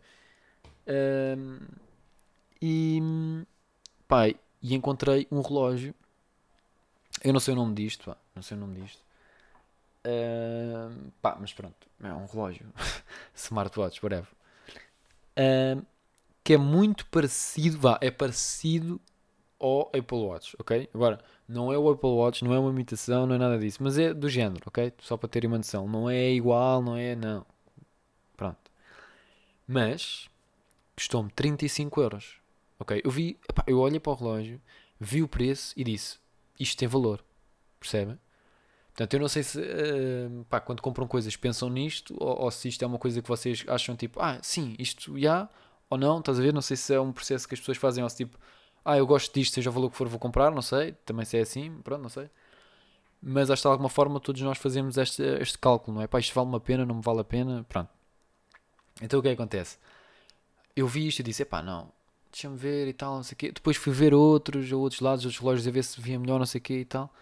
Um, 0.87 1.59
e 2.59 2.99
pá, 4.07 4.27
e 4.29 4.73
encontrei 4.73 5.27
um 5.31 5.41
relógio. 5.41 5.93
Eu 7.23 7.31
não 7.31 7.39
sei 7.39 7.53
o 7.53 7.57
nome 7.57 7.75
disto, 7.75 8.05
pá, 8.05 8.17
não 8.35 8.41
sei 8.41 8.57
o 8.57 8.59
nome 8.59 8.81
disto. 8.81 8.99
Um, 10.05 11.11
pá, 11.21 11.37
mas 11.39 11.53
pronto, 11.53 11.87
é 12.01 12.11
um 12.11 12.25
relógio. 12.25 12.65
Smartwatch, 13.35 14.03
whatever. 14.03 14.27
Um, 15.37 15.83
que 16.43 16.53
é 16.53 16.57
muito 16.57 17.05
parecido, 17.05 17.79
vá, 17.79 17.99
é 18.01 18.09
parecido 18.09 18.99
ao 19.63 19.89
Apple 19.97 20.17
Watch, 20.17 20.55
ok? 20.59 20.89
Agora, 20.93 21.19
não 21.47 21.71
é 21.71 21.77
o 21.77 21.89
Apple 21.89 22.09
Watch, 22.09 22.43
não 22.43 22.53
é 22.53 22.59
uma 22.59 22.69
imitação, 22.69 23.25
não 23.25 23.35
é 23.35 23.37
nada 23.37 23.57
disso, 23.57 23.81
mas 23.81 23.97
é 23.97 24.13
do 24.13 24.29
género, 24.29 24.63
ok? 24.67 24.91
Só 24.99 25.15
para 25.15 25.29
terem 25.29 25.47
uma 25.47 25.57
noção. 25.57 25.87
Não 25.87 26.09
é 26.09 26.31
igual, 26.31 26.81
não 26.81 26.97
é, 26.97 27.15
não. 27.15 27.45
Pronto. 28.35 28.57
Mas, 29.65 30.29
custou-me 30.95 31.31
35 31.31 32.01
euros, 32.01 32.35
ok? 32.77 33.01
Eu 33.03 33.09
vi, 33.09 33.39
epá, 33.49 33.63
eu 33.65 33.79
olhei 33.79 33.99
para 33.99 34.11
o 34.11 34.15
relógio, 34.15 34.61
vi 34.99 35.23
o 35.23 35.27
preço 35.27 35.73
e 35.77 35.83
disse, 35.83 36.17
isto 36.59 36.77
tem 36.77 36.87
valor, 36.87 37.23
percebem? 37.79 38.19
Portanto, 38.89 39.13
eu 39.15 39.19
não 39.21 39.27
sei 39.27 39.41
se 39.43 39.59
uh, 39.59 40.45
pá, 40.49 40.59
quando 40.59 40.81
compram 40.81 41.07
coisas 41.07 41.35
pensam 41.35 41.67
nisto 41.69 42.15
ou, 42.19 42.43
ou, 42.43 42.51
se 42.51 42.67
isto 42.67 42.83
é 42.83 42.87
uma 42.87 42.99
coisa 42.99 43.21
que 43.21 43.27
vocês 43.27 43.63
acham 43.67 43.95
tipo, 43.95 44.19
ah, 44.21 44.37
sim, 44.43 44.75
isto 44.77 45.17
já 45.17 45.49
ou 45.89 45.97
não, 45.97 46.19
estás 46.19 46.39
a 46.39 46.43
ver? 46.43 46.53
Não 46.53 46.61
sei 46.61 46.77
se 46.77 46.93
é 46.93 46.99
um 46.99 47.11
processo 47.11 47.47
que 47.47 47.55
as 47.55 47.59
pessoas 47.59 47.77
fazem 47.77 48.03
ou 48.03 48.09
se 48.09 48.17
tipo, 48.17 48.37
ah, 48.85 48.97
eu 48.97 49.07
gosto 49.07 49.33
disto, 49.33 49.53
seja 49.55 49.69
o 49.69 49.73
valor 49.73 49.89
que 49.89 49.97
for, 49.97 50.07
vou 50.07 50.19
comprar, 50.19 50.51
não 50.51 50.61
sei, 50.61 50.93
também 51.05 51.25
se 51.25 51.37
é 51.37 51.41
assim, 51.41 51.71
pronto, 51.83 52.01
não 52.01 52.09
sei. 52.09 52.29
Mas 53.21 53.49
acho 53.49 53.61
que 53.61 53.67
de 53.67 53.71
alguma 53.71 53.89
forma 53.89 54.19
todos 54.19 54.41
nós 54.41 54.57
fazemos 54.57 54.97
este, 54.97 55.23
este 55.39 55.57
cálculo, 55.57 55.95
não 55.95 56.03
é? 56.03 56.07
Pá, 56.07 56.19
isto 56.19 56.33
vale 56.35 56.47
uma 56.47 56.59
pena, 56.59 56.85
não 56.85 56.95
me 56.95 57.01
vale 57.01 57.21
a 57.21 57.23
pena, 57.23 57.65
pronto. 57.69 57.89
Então 59.01 59.19
o 59.19 59.21
que 59.23 59.29
é 59.29 59.35
que 59.35 59.41
acontece? 59.41 59.77
Eu 60.75 60.87
vi 60.87 61.07
isto 61.07 61.19
e 61.19 61.23
disse, 61.23 61.45
pá, 61.45 61.61
não, 61.61 61.91
deixa-me 62.31 62.57
ver 62.57 62.87
e 62.87 62.93
tal, 62.93 63.15
não 63.15 63.23
sei 63.23 63.33
o 63.33 63.37
quê. 63.37 63.51
Depois 63.51 63.77
fui 63.77 63.93
ver 63.93 64.13
outros, 64.13 64.71
outros 64.71 65.01
lados, 65.01 65.25
outros 65.25 65.39
relógios, 65.41 65.67
a 65.67 65.71
ver 65.71 65.83
se 65.83 66.01
via 66.01 66.19
melhor, 66.19 66.39
não 66.39 66.45
sei 66.45 66.59
o 66.59 66.61
quê 66.61 66.79
e 66.79 66.85
tal. 66.85 67.13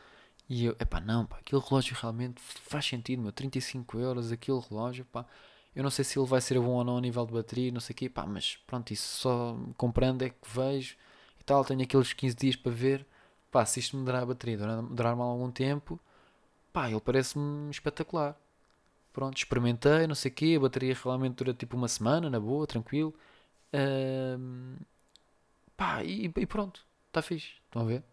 E 0.49 0.65
eu, 0.65 0.75
epá, 0.79 0.99
não, 0.99 1.25
pá, 1.25 1.37
aquele 1.37 1.61
relógio 1.61 1.95
realmente 1.99 2.41
faz 2.41 2.85
sentido, 2.85 3.21
meu, 3.21 3.31
35 3.31 3.99
euros, 3.99 4.31
aquele 4.31 4.59
relógio, 4.69 5.05
pá. 5.05 5.25
Eu 5.75 5.83
não 5.83 5.89
sei 5.89 6.03
se 6.03 6.19
ele 6.19 6.27
vai 6.27 6.41
ser 6.41 6.59
bom 6.59 6.71
ou 6.71 6.83
não 6.83 6.97
a 6.97 7.01
nível 7.01 7.25
de 7.25 7.33
bateria, 7.33 7.71
não 7.71 7.79
sei 7.79 7.93
o 7.93 7.97
quê, 7.97 8.09
pá, 8.09 8.25
mas 8.25 8.57
pronto, 8.67 8.91
isso 8.91 9.19
só 9.19 9.57
comprando 9.77 10.23
é 10.23 10.29
que 10.29 10.35
vejo 10.45 10.97
tal. 11.51 11.65
Tenho 11.65 11.83
aqueles 11.83 12.13
15 12.13 12.35
dias 12.35 12.55
para 12.55 12.71
ver, 12.71 13.05
pá, 13.51 13.65
se 13.65 13.79
isto 13.79 13.97
me 13.97 14.05
durar 14.05 14.23
a 14.23 14.25
bateria, 14.25 14.57
durar-me 14.57 15.21
algum 15.21 15.51
tempo, 15.51 15.99
pá, 16.73 16.89
ele 16.89 17.01
parece-me 17.01 17.69
espetacular. 17.69 18.37
Pronto, 19.13 19.37
experimentei, 19.37 20.07
não 20.07 20.15
sei 20.15 20.31
o 20.31 20.33
quê, 20.33 20.55
a 20.57 20.61
bateria 20.61 20.95
realmente 21.03 21.35
dura 21.35 21.53
tipo 21.53 21.75
uma 21.75 21.87
semana, 21.87 22.29
na 22.29 22.39
boa, 22.39 22.65
tranquilo. 22.65 23.13
Um, 23.73 24.77
pá, 25.75 26.03
e, 26.03 26.31
e 26.35 26.45
pronto, 26.45 26.85
está 27.07 27.21
fixe, 27.21 27.53
estão 27.67 27.81
a 27.83 27.85
ver? 27.85 28.03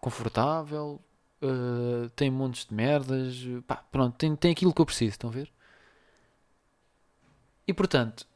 confortável, 0.00 1.00
uh, 1.42 2.08
tem 2.10 2.30
montes 2.30 2.66
de 2.66 2.74
merdas, 2.74 3.36
pá, 3.66 3.76
pronto, 3.76 4.16
tem, 4.16 4.34
tem 4.36 4.52
aquilo 4.52 4.74
que 4.74 4.80
eu 4.80 4.86
preciso, 4.86 5.12
estão 5.12 5.30
a 5.30 5.32
ver? 5.32 5.50
E 7.66 7.72
portanto, 7.72 8.26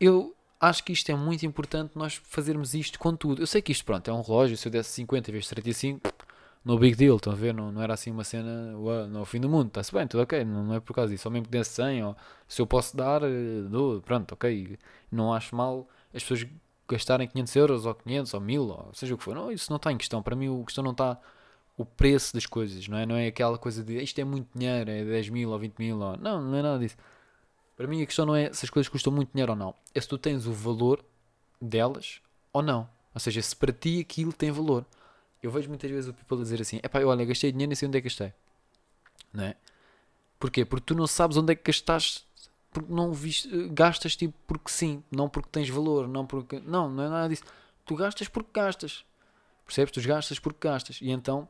eu 0.00 0.34
acho 0.64 0.84
que 0.84 0.92
isto 0.92 1.10
é 1.10 1.14
muito 1.14 1.44
importante 1.46 1.92
nós 1.96 2.14
fazermos 2.14 2.74
isto 2.74 2.98
com 2.98 3.14
tudo. 3.16 3.42
Eu 3.42 3.46
sei 3.46 3.62
que 3.62 3.72
isto, 3.72 3.84
pronto, 3.84 4.08
é 4.10 4.12
um 4.12 4.22
relógio, 4.22 4.56
se 4.56 4.68
eu 4.68 4.72
desse 4.72 4.90
50 4.90 5.32
vezes 5.32 5.48
35, 5.48 6.10
no 6.64 6.78
big 6.78 6.96
deal, 6.96 7.16
estão 7.16 7.32
a 7.32 7.36
ver? 7.36 7.52
Não, 7.54 7.70
não 7.70 7.82
era 7.82 7.94
assim 7.94 8.10
uma 8.10 8.24
cena, 8.24 8.76
ué, 8.78 9.06
não 9.06 9.20
é 9.20 9.22
o 9.22 9.26
fim 9.26 9.40
do 9.40 9.48
mundo, 9.48 9.68
está-se 9.68 9.92
bem, 9.92 10.06
tudo 10.06 10.22
ok, 10.22 10.44
não, 10.44 10.64
não, 10.64 10.74
é 10.74 10.80
por 10.80 10.94
causa 10.94 11.12
disso. 11.12 11.24
Só 11.24 11.30
mesmo 11.30 11.44
que 11.46 11.50
desse 11.50 11.70
100, 11.72 12.04
ou 12.04 12.16
se 12.48 12.60
eu 12.62 12.66
posso 12.66 12.96
dar, 12.96 13.22
eh, 13.22 13.62
dou, 13.68 14.00
pronto, 14.00 14.32
ok. 14.32 14.78
Não 15.12 15.32
acho 15.34 15.54
mal 15.54 15.86
as 16.14 16.22
pessoas 16.22 16.46
gastarem 16.88 17.28
500 17.28 17.56
euros 17.56 17.86
ou 17.86 17.94
500 17.94 18.34
ou 18.34 18.40
1000 18.40 18.62
ou 18.62 18.90
seja 18.94 19.14
o 19.14 19.18
que 19.18 19.24
for. 19.24 19.34
Não, 19.34 19.50
isso 19.50 19.70
não 19.70 19.76
está 19.76 19.92
em 19.92 19.98
questão. 19.98 20.22
Para 20.22 20.36
mim, 20.36 20.48
o 20.48 20.64
questão 20.64 20.84
não 20.84 20.92
está 20.92 21.18
o 21.76 21.84
preço 21.84 22.34
das 22.34 22.46
coisas, 22.46 22.86
não 22.88 22.98
é? 22.98 23.06
Não 23.06 23.16
é 23.16 23.26
aquela 23.26 23.58
coisa 23.58 23.82
de 23.82 24.02
isto 24.02 24.18
é 24.20 24.24
muito 24.24 24.48
dinheiro, 24.54 24.90
é 24.90 25.04
10 25.04 25.28
mil 25.30 25.50
ou 25.50 25.58
20 25.58 25.78
mil. 25.78 25.98
Ou... 26.00 26.16
Não, 26.16 26.40
não 26.42 26.56
é 26.56 26.62
nada 26.62 26.78
disso. 26.78 26.96
Para 27.76 27.86
mim, 27.86 28.02
a 28.02 28.06
questão 28.06 28.24
não 28.24 28.36
é 28.36 28.52
se 28.52 28.64
as 28.64 28.70
coisas 28.70 28.88
custam 28.88 29.12
muito 29.12 29.32
dinheiro 29.32 29.52
ou 29.52 29.58
não. 29.58 29.74
É 29.94 30.00
se 30.00 30.08
tu 30.08 30.16
tens 30.16 30.46
o 30.46 30.52
valor 30.52 31.04
delas 31.60 32.20
ou 32.52 32.62
não. 32.62 32.88
Ou 33.12 33.20
seja, 33.20 33.42
se 33.42 33.54
para 33.54 33.72
ti 33.72 34.00
aquilo 34.00 34.32
tem 34.32 34.50
valor. 34.50 34.84
Eu 35.42 35.50
vejo 35.50 35.68
muitas 35.68 35.90
vezes 35.90 36.10
o 36.10 36.14
people 36.14 36.38
dizer 36.38 36.60
assim: 36.60 36.80
é 36.82 36.88
pá, 36.88 37.00
olha, 37.00 37.24
gastei 37.24 37.52
dinheiro 37.52 37.72
e 37.72 37.76
sei 37.76 37.88
onde 37.88 37.98
é 37.98 38.00
que 38.00 38.08
gastei. 38.08 38.32
Não 39.32 39.44
é? 39.44 39.56
Porquê? 40.38 40.64
Porque 40.64 40.86
tu 40.86 40.94
não 40.94 41.06
sabes 41.06 41.36
onde 41.36 41.52
é 41.52 41.56
que 41.56 41.70
gastaste 41.70 42.24
porque 42.74 42.92
não 42.92 43.12
viste, 43.12 43.48
gastas 43.68 44.16
tipo 44.16 44.34
porque 44.48 44.68
sim, 44.68 45.02
não 45.10 45.28
porque 45.28 45.48
tens 45.50 45.68
valor, 45.68 46.08
não 46.08 46.26
porque. 46.26 46.60
Não, 46.60 46.90
não 46.90 47.04
é 47.04 47.08
nada 47.08 47.28
disso. 47.28 47.44
Tu 47.84 47.94
gastas 47.94 48.28
porque 48.28 48.50
gastas. 48.52 49.04
Percebes? 49.64 49.92
Tu 49.92 50.00
gastas 50.02 50.38
porque 50.38 50.68
gastas. 50.68 50.98
E 51.00 51.10
então 51.10 51.48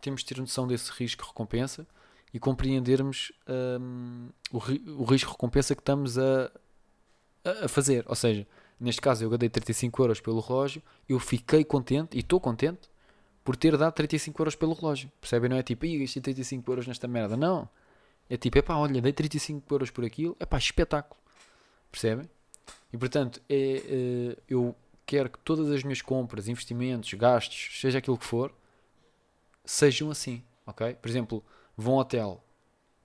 temos 0.00 0.20
de 0.20 0.26
ter 0.26 0.38
noção 0.38 0.66
desse 0.66 0.90
risco-recompensa 0.92 1.86
e 2.32 2.38
compreendermos 2.38 3.32
um, 3.80 4.28
o, 4.52 4.58
o 5.00 5.04
risco-recompensa 5.04 5.74
que 5.74 5.80
estamos 5.80 6.18
a, 6.18 6.50
a 7.64 7.68
fazer. 7.68 8.04
Ou 8.08 8.14
seja, 8.14 8.46
neste 8.78 9.00
caso 9.00 9.24
eu 9.24 9.30
gadei 9.30 9.48
35 9.48 10.02
euros 10.02 10.20
pelo 10.20 10.40
relógio, 10.40 10.82
eu 11.08 11.18
fiquei 11.18 11.64
contente 11.64 12.16
e 12.16 12.20
estou 12.20 12.40
contente 12.40 12.88
por 13.44 13.56
ter 13.56 13.76
dado 13.76 13.92
35 13.92 14.42
euros 14.42 14.54
pelo 14.56 14.74
relógio. 14.74 15.10
Percebem? 15.20 15.48
Não 15.48 15.56
é 15.56 15.62
tipo, 15.62 15.86
ih, 15.86 16.00
gastei 16.00 16.20
35 16.20 16.70
euros 16.70 16.86
nesta 16.86 17.06
merda. 17.06 17.36
Não. 17.36 17.68
É 18.28 18.36
tipo, 18.36 18.58
é 18.58 18.62
pá, 18.62 18.74
olha, 18.74 19.00
dei 19.00 19.12
35 19.12 19.72
euros 19.72 19.90
por 19.90 20.04
aquilo, 20.04 20.36
é 20.40 20.44
pá, 20.44 20.58
espetáculo. 20.58 21.20
Percebem? 21.90 22.28
E 22.92 22.98
portanto, 22.98 23.40
é, 23.48 23.76
é, 23.76 24.36
eu 24.48 24.74
quero 25.06 25.30
que 25.30 25.38
todas 25.38 25.70
as 25.70 25.84
minhas 25.84 26.02
compras, 26.02 26.48
investimentos, 26.48 27.14
gastos, 27.14 27.80
seja 27.80 27.98
aquilo 27.98 28.18
que 28.18 28.24
for, 28.24 28.52
sejam 29.64 30.10
assim, 30.10 30.42
ok? 30.66 30.94
Por 30.94 31.08
exemplo, 31.08 31.44
vou 31.76 31.94
a 31.94 31.96
um 31.96 32.00
hotel, 32.00 32.42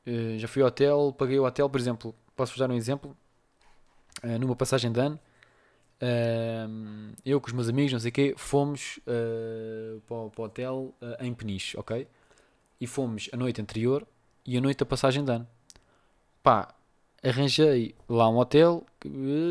uh, 0.07 0.39
já 0.39 0.47
fui 0.47 0.61
ao 0.61 0.69
hotel, 0.69 1.13
paguei 1.17 1.39
o 1.39 1.45
hotel, 1.45 1.69
por 1.69 1.79
exemplo, 1.79 2.15
posso-vos 2.35 2.59
dar 2.59 2.69
um 2.69 2.75
exemplo, 2.75 3.15
uh, 4.23 4.39
numa 4.39 4.55
passagem 4.55 4.91
de 4.91 4.99
ano, 4.99 5.19
uh, 6.01 7.15
eu 7.25 7.41
com 7.41 7.47
os 7.47 7.53
meus 7.53 7.67
amigos, 7.67 7.91
não 7.91 7.99
sei 7.99 8.09
o 8.09 8.13
quê, 8.13 8.33
fomos 8.37 8.99
para, 10.07 10.29
para, 10.29 10.41
o 10.41 10.45
hotel 10.45 10.93
em 11.19 11.33
Peniche, 11.33 11.77
ok? 11.77 12.07
E 12.79 12.87
fomos 12.87 13.29
a 13.31 13.37
noite 13.37 13.61
anterior 13.61 14.07
e 14.45 14.57
a 14.57 14.61
noite 14.61 14.79
da 14.79 14.85
passagem 14.85 15.23
de 15.23 15.31
ano. 15.31 15.47
Pá, 16.41 16.73
arranjei 17.23 17.93
lá 18.09 18.27
um 18.29 18.37
hotel, 18.37 18.83
que, 18.99 19.09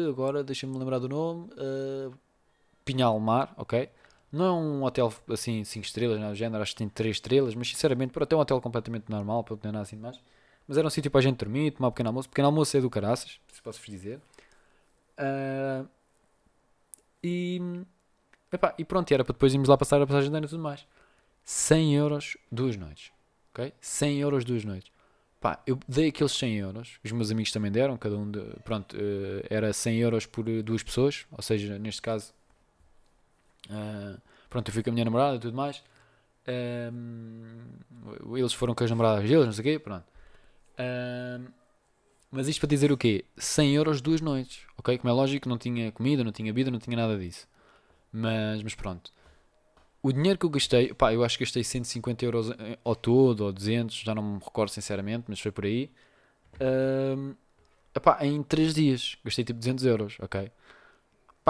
agora 0.09 0.43
deixa-me 0.43 0.77
lembrar 0.77 0.99
do 0.99 1.09
nome, 1.09 1.49
Pinhal 2.85 3.19
Mar, 3.21 3.55
ok? 3.57 3.89
Não 4.33 4.45
é 4.45 4.53
um 4.53 4.85
hotel 4.85 5.13
assim 5.29 5.65
5 5.65 5.85
estrelas, 5.85 6.21
não 6.21 6.29
é 6.29 6.35
género, 6.35 6.63
acho 6.63 6.73
que 6.73 6.79
tem 6.79 6.89
3 6.89 7.17
estrelas, 7.17 7.55
mas 7.55 7.69
sinceramente, 7.69 8.13
para 8.13 8.25
ter 8.27 8.35
um 8.35 8.39
hotel 8.39 8.61
completamente 8.61 9.11
normal, 9.11 9.43
para 9.43 9.57
não 9.65 9.73
nada 9.73 9.83
assim 9.83 9.97
mais. 9.97 10.21
Mas 10.69 10.79
era 10.79 10.87
um 10.87 10.91
sítio 10.91 11.11
para 11.11 11.19
a 11.19 11.23
gente 11.23 11.39
dormir, 11.39 11.73
tomar 11.73 11.89
um 11.89 11.91
pequeno 11.91 12.11
almoço. 12.11 12.29
pequeno 12.29 12.47
almoço 12.47 12.77
é 12.77 12.81
do 12.81 12.89
caraças, 12.89 13.41
se 13.53 13.61
posso-vos 13.61 13.89
dizer. 13.89 14.21
Uh, 15.19 15.89
e, 17.23 17.61
epá, 18.53 18.75
e 18.79 18.85
pronto, 18.85 19.13
era 19.13 19.25
para 19.25 19.33
depois 19.33 19.53
irmos 19.53 19.69
lá 19.69 19.77
passar 19.77 20.01
a 20.01 20.07
passagem 20.07 20.31
de 20.31 20.37
ano 20.37 20.47
e 20.47 20.49
tudo 20.49 20.63
mais. 20.63 20.87
100 21.45 21.97
euros, 21.97 22.37
duas 22.51 22.77
noites 22.77 23.13
ok? 23.53 23.73
100 23.81 24.19
euros 24.21 24.45
duas 24.45 24.65
noites. 24.65 24.91
Pá, 25.41 25.63
eu 25.67 25.79
dei 25.89 26.09
aqueles 26.09 26.33
100 26.33 26.57
euros, 26.59 26.99
os 27.03 27.13
meus 27.13 27.31
amigos 27.31 27.51
também 27.51 27.71
deram, 27.73 27.97
cada 27.97 28.17
um, 28.17 28.31
de, 28.31 28.41
pronto, 28.63 28.95
uh, 28.97 29.43
era 29.49 29.73
100 29.73 29.99
euros 29.99 30.27
por 30.27 30.47
uh, 30.47 30.63
duas 30.63 30.83
pessoas, 30.83 31.27
ou 31.33 31.43
seja, 31.43 31.79
neste 31.79 32.03
caso, 32.03 32.33
uh, 33.69 34.21
pronto, 34.49 34.69
eu 34.69 34.73
fui 34.73 34.83
com 34.83 34.91
a 34.91 34.93
minha 34.93 35.05
namorada 35.05 35.37
e 35.37 35.41
tudo 35.41 35.57
mais, 35.57 35.83
ehm, 36.47 38.37
eles 38.37 38.53
foram 38.53 38.75
com 38.75 38.85
as 38.85 38.91
namoradas 38.91 39.29
deles, 39.29 39.47
não 39.47 39.53
sei 39.53 39.61
o 39.61 39.65
quê, 39.65 39.79
pronto. 39.79 40.05
Ehm, 40.79 41.47
mas 42.31 42.49
isto 42.49 42.61
para 42.61 42.69
dizer 42.69 42.93
o 42.93 42.97
quê? 42.97 43.25
100 43.37 43.75
euros 43.75 44.01
duas 44.01 44.21
noites, 44.21 44.63
ok? 44.79 44.97
Como 44.99 45.11
é 45.11 45.13
lógico, 45.13 45.49
não 45.49 45.59
tinha 45.59 45.93
comida, 45.93 46.25
não 46.25 46.33
tinha 46.33 46.53
bebida, 46.53 46.71
não 46.71 46.79
tinha 46.79 46.97
nada 46.97 47.19
disso. 47.19 47.49
Mas, 48.13 48.63
mas 48.63 48.75
pronto 48.75 49.13
o 50.03 50.13
dinheiro 50.13 50.39
que 50.39 50.47
eu 50.47 50.51
gastei, 50.51 50.95
pá, 50.95 51.13
eu 51.13 51.23
acho 51.23 51.37
que 51.37 51.45
gastei 51.45 51.63
150 51.63 52.25
euros 52.25 52.51
ao 52.85 52.97
todo, 52.97 53.43
ou 53.43 53.53
200, 53.53 53.97
já 53.97 54.15
não 54.15 54.23
me 54.23 54.39
recordo 54.39 54.71
sinceramente, 54.71 55.25
mas 55.29 55.41
foi 55.41 55.53
por 55.53 55.65
aí. 55.65 55.91
Epá, 57.95 58.25
em 58.25 58.43
3 58.43 58.75
dias, 58.75 59.17
gastei 59.25 59.45
tipo 59.45 59.59
200 59.59 59.85
euros, 59.85 60.17
ok? 60.21 60.51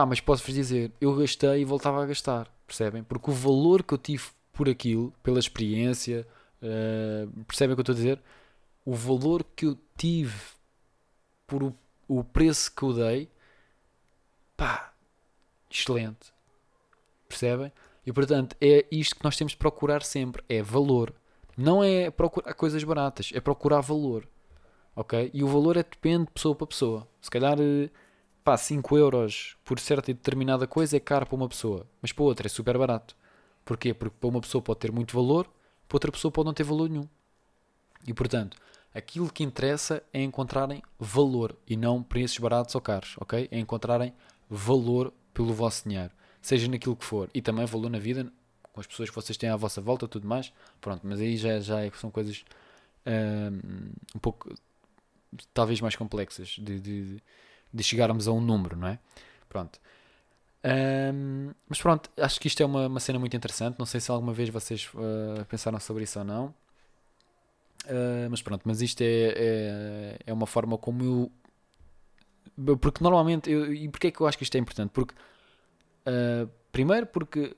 Pá, 0.00 0.06
mas 0.06 0.18
posso-vos 0.18 0.54
dizer, 0.54 0.90
eu 0.98 1.14
gastei 1.14 1.60
e 1.60 1.64
voltava 1.66 2.02
a 2.02 2.06
gastar, 2.06 2.50
percebem? 2.66 3.02
Porque 3.02 3.30
o 3.30 3.34
valor 3.34 3.82
que 3.82 3.92
eu 3.92 3.98
tive 3.98 4.28
por 4.50 4.66
aquilo, 4.66 5.12
pela 5.22 5.38
experiência, 5.38 6.26
uh, 6.62 7.44
percebem 7.44 7.74
o 7.74 7.76
que 7.76 7.80
eu 7.80 7.82
estou 7.82 7.92
a 7.92 7.96
dizer? 7.96 8.22
O 8.82 8.94
valor 8.94 9.44
que 9.54 9.66
eu 9.66 9.76
tive 9.98 10.40
por 11.46 11.62
o, 11.62 11.74
o 12.08 12.24
preço 12.24 12.74
que 12.74 12.82
eu 12.82 12.94
dei, 12.94 13.28
pá, 14.56 14.90
excelente, 15.70 16.32
percebem? 17.28 17.70
E 18.06 18.10
portanto, 18.10 18.56
é 18.58 18.86
isto 18.90 19.16
que 19.16 19.22
nós 19.22 19.36
temos 19.36 19.52
de 19.52 19.58
procurar 19.58 20.02
sempre: 20.02 20.42
é 20.48 20.62
valor. 20.62 21.12
Não 21.58 21.84
é 21.84 22.10
procurar 22.10 22.54
coisas 22.54 22.82
baratas, 22.82 23.32
é 23.34 23.40
procurar 23.40 23.82
valor. 23.82 24.26
Ok? 24.96 25.30
E 25.34 25.44
o 25.44 25.48
valor 25.48 25.76
é 25.76 25.82
depende 25.82 26.24
de 26.24 26.32
pessoa 26.32 26.54
para 26.56 26.66
pessoa. 26.68 27.08
Se 27.20 27.30
calhar, 27.30 27.58
eh, 27.60 27.90
pá, 28.44 28.57
5 28.57 28.96
euros 28.96 29.57
por 29.64 29.79
certa 29.79 30.11
e 30.11 30.14
determinada 30.14 30.66
coisa 30.66 30.96
é 30.96 31.00
caro 31.00 31.26
para 31.26 31.37
uma 31.37 31.48
pessoa, 31.48 31.87
mas 32.00 32.12
para 32.12 32.24
outra 32.24 32.46
é 32.46 32.50
super 32.50 32.76
barato. 32.79 33.16
Porquê? 33.64 33.94
Porque 33.94 34.16
para 34.18 34.29
uma 34.29 34.40
pessoa 34.40 34.62
pode 34.62 34.81
ter 34.81 34.92
muito 34.92 35.14
valor, 35.14 35.46
para 35.88 35.96
outra 35.96 36.12
pessoa 36.12 36.33
pode 36.33 36.46
não 36.46 36.55
ter 36.55 36.64
valor 36.64 36.88
nenhum. 36.88 37.09
E 38.07 38.14
portanto, 38.14 38.57
aquilo 38.94 39.31
que 39.31 39.44
interessa 39.44 40.03
é 40.12 40.22
encontrarem 40.22 40.83
valor 40.98 41.55
e 41.66 41.76
não 41.76 42.03
preços 42.03 42.38
baratos 42.38 42.74
ou 42.74 42.81
caros, 42.81 43.16
ok? 43.20 43.48
É 43.50 43.59
encontrarem 43.59 44.12
valor 44.48 45.12
pelo 45.33 45.53
vosso 45.53 45.88
dinheiro 45.88 46.12
seja 46.40 46.68
naquilo 46.68 46.96
que 46.96 47.05
for, 47.05 47.29
e 47.35 47.42
também 47.42 47.64
valor 47.66 47.90
na 47.90 47.98
vida, 47.98 48.33
com 48.72 48.81
as 48.81 48.87
pessoas 48.87 49.09
que 49.11 49.14
vocês 49.14 49.37
têm 49.37 49.50
à 49.50 49.57
vossa 49.57 49.81
volta 49.81 50.09
tudo 50.09 50.26
mais, 50.26 50.53
pronto, 50.81 51.07
mas 51.07 51.20
aí 51.20 51.37
já, 51.37 51.61
já 51.61 51.85
é, 51.85 51.90
são 51.90 52.11
coisas 52.11 52.44
um, 53.07 53.90
um 54.16 54.18
pouco, 54.18 54.55
talvez 55.53 55.81
mais 55.81 55.96
complexas 55.96 56.48
de, 56.48 56.81
de, 56.81 57.14
de, 57.16 57.22
chegarmos 57.78 58.28
a 58.28 58.33
um 58.33 58.40
número, 58.40 58.76
não 58.76 58.88
é? 58.88 58.98
Pronto. 59.48 59.80
Um, 60.62 61.52
mas 61.68 61.80
pronto, 61.80 62.11
acho 62.18 62.38
que 62.38 62.46
isto 62.46 62.62
é 62.62 62.66
uma, 62.66 62.87
uma 62.87 63.00
cena 63.00 63.18
muito 63.18 63.37
interessante. 63.37 63.78
Não 63.78 63.87
sei 63.87 64.00
se 64.00 64.11
alguma 64.11 64.33
vez 64.33 64.48
vocês 64.48 64.88
uh, 64.94 65.44
pensaram 65.46 65.80
sobre 65.80 66.04
isso 66.04 66.18
ou 66.18 66.24
não. 66.24 66.54
Uh, 67.87 68.28
mas 68.30 68.42
pronto, 68.42 68.62
mas 68.64 68.83
isto 68.83 69.00
é, 69.00 69.35
é, 69.37 70.18
é, 70.26 70.33
uma 70.33 70.46
forma 70.46 70.76
como 70.76 71.30
eu. 72.56 72.76
Porque 72.76 73.02
normalmente. 73.02 73.50
Eu, 73.50 73.72
e 73.72 73.88
porquê 73.88 74.09
é 74.09 74.11
que 74.11 74.20
eu 74.20 74.26
acho 74.26 74.37
que 74.37 74.44
isto 74.44 74.54
é 74.54 74.59
importante? 74.59 74.90
Porque. 74.90 75.14
Uh, 76.06 76.48
primeiro, 76.70 77.06
porque. 77.06 77.56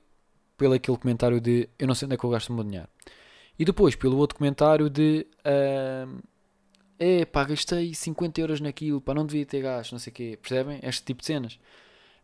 Pelo 0.55 0.75
aquele 0.75 0.97
comentário 0.97 1.41
de 1.41 1.67
eu 1.79 1.87
não 1.87 1.95
sei 1.95 2.05
onde 2.05 2.13
é 2.15 2.17
que 2.17 2.23
eu 2.23 2.29
gasto 2.29 2.49
o 2.49 2.53
meu 2.53 2.63
dinheiro. 2.63 2.87
E 3.57 3.65
depois, 3.65 3.95
pelo 3.95 4.17
outro 4.17 4.37
comentário 4.37 4.89
de. 4.89 5.27
É 6.99 7.25
pá, 7.25 7.43
gastei 7.43 7.93
50 7.93 8.39
euros 8.39 8.61
naquilo, 8.61 9.01
pá, 9.01 9.13
não 9.13 9.25
devia 9.25 9.45
ter 9.45 9.61
gasto, 9.61 9.91
não 9.91 9.99
sei 9.99 10.11
o 10.11 10.13
quê. 10.13 10.39
Percebem? 10.41 10.79
Este 10.83 11.03
tipo 11.03 11.21
de 11.21 11.27
cenas. 11.27 11.59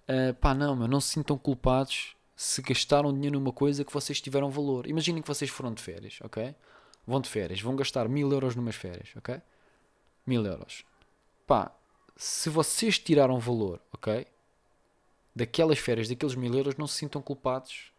Uh, 0.07 0.33
pá, 0.35 0.53
não, 0.53 0.75
meu, 0.75 0.87
não 0.87 1.01
se 1.01 1.09
sintam 1.09 1.37
culpados 1.37 2.15
se 2.39 2.61
gastaram 2.61 3.13
dinheiro 3.13 3.37
numa 3.37 3.51
coisa 3.51 3.83
que 3.83 3.91
vocês 3.91 4.21
tiveram 4.21 4.49
valor. 4.49 4.87
Imaginem 4.87 5.21
que 5.21 5.27
vocês 5.27 5.51
foram 5.51 5.73
de 5.73 5.81
férias, 5.81 6.19
ok? 6.21 6.55
Vão 7.05 7.19
de 7.19 7.27
férias, 7.27 7.59
vão 7.59 7.75
gastar 7.75 8.07
mil 8.07 8.31
euros 8.31 8.55
numas 8.55 8.77
férias, 8.77 9.09
ok? 9.17 9.41
Mil 10.25 10.45
euros. 10.45 10.85
Pá, 11.45 11.69
se 12.15 12.49
vocês 12.49 12.97
tiraram 12.97 13.37
valor, 13.39 13.81
ok? 13.91 14.25
Daquelas 15.35 15.79
férias, 15.79 16.07
daqueles 16.07 16.33
mil 16.33 16.55
euros, 16.55 16.77
não 16.77 16.87
se 16.87 16.95
sintam 16.95 17.21
culpados 17.21 17.91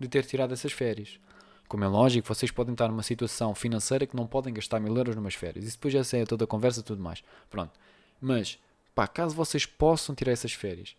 de 0.00 0.08
ter 0.08 0.26
tirado 0.26 0.52
essas 0.52 0.72
férias. 0.72 1.20
Como 1.68 1.84
é 1.84 1.88
lógico, 1.88 2.28
vocês 2.28 2.50
podem 2.50 2.72
estar 2.72 2.88
numa 2.88 3.02
situação 3.02 3.54
financeira 3.54 4.06
que 4.06 4.16
não 4.16 4.26
podem 4.26 4.54
gastar 4.54 4.78
mil 4.80 4.96
euros 4.96 5.16
numas 5.16 5.34
férias. 5.34 5.64
Isso 5.64 5.76
depois 5.76 5.92
já 5.92 6.04
sei 6.04 6.24
toda 6.24 6.44
a 6.44 6.46
conversa 6.46 6.80
e 6.80 6.82
tudo 6.82 7.02
mais. 7.02 7.22
Pronto. 7.50 7.72
Mas, 8.20 8.58
pá, 8.94 9.06
caso 9.06 9.34
vocês 9.34 9.66
possam 9.66 10.14
tirar 10.14 10.32
essas 10.32 10.52
férias, 10.52 10.96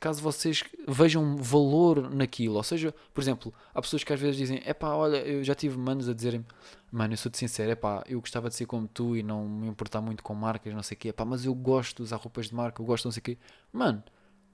caso 0.00 0.22
vocês 0.22 0.64
vejam 0.88 1.36
valor 1.36 2.10
naquilo, 2.10 2.56
ou 2.56 2.62
seja, 2.62 2.94
por 3.12 3.20
exemplo, 3.20 3.52
há 3.74 3.82
pessoas 3.82 4.02
que 4.02 4.12
às 4.12 4.20
vezes 4.20 4.36
dizem, 4.36 4.62
é 4.64 4.72
pá, 4.72 4.94
olha, 4.94 5.18
eu 5.18 5.44
já 5.44 5.54
tive 5.54 5.76
manos 5.76 6.08
a 6.08 6.14
dizerem, 6.14 6.44
mano, 6.90 7.12
eu 7.12 7.18
sou-te 7.18 7.36
sincero, 7.36 7.70
é 7.70 7.74
pá, 7.74 8.02
eu 8.06 8.20
gostava 8.20 8.48
de 8.48 8.54
ser 8.54 8.66
como 8.66 8.88
tu 8.88 9.16
e 9.16 9.22
não 9.22 9.46
me 9.46 9.66
importar 9.68 10.00
muito 10.00 10.22
com 10.22 10.34
marcas, 10.34 10.72
não 10.72 10.82
sei 10.82 10.96
o 10.96 10.98
quê, 10.98 11.08
é 11.10 11.12
pá, 11.12 11.24
mas 11.24 11.44
eu 11.44 11.54
gosto 11.54 11.98
de 11.98 12.02
usar 12.04 12.16
roupas 12.16 12.46
de 12.46 12.54
marca, 12.54 12.80
eu 12.80 12.86
gosto 12.86 13.02
de 13.02 13.06
não 13.08 13.12
sei 13.12 13.20
o 13.20 13.24
quê. 13.24 13.38
Mano, 13.72 14.02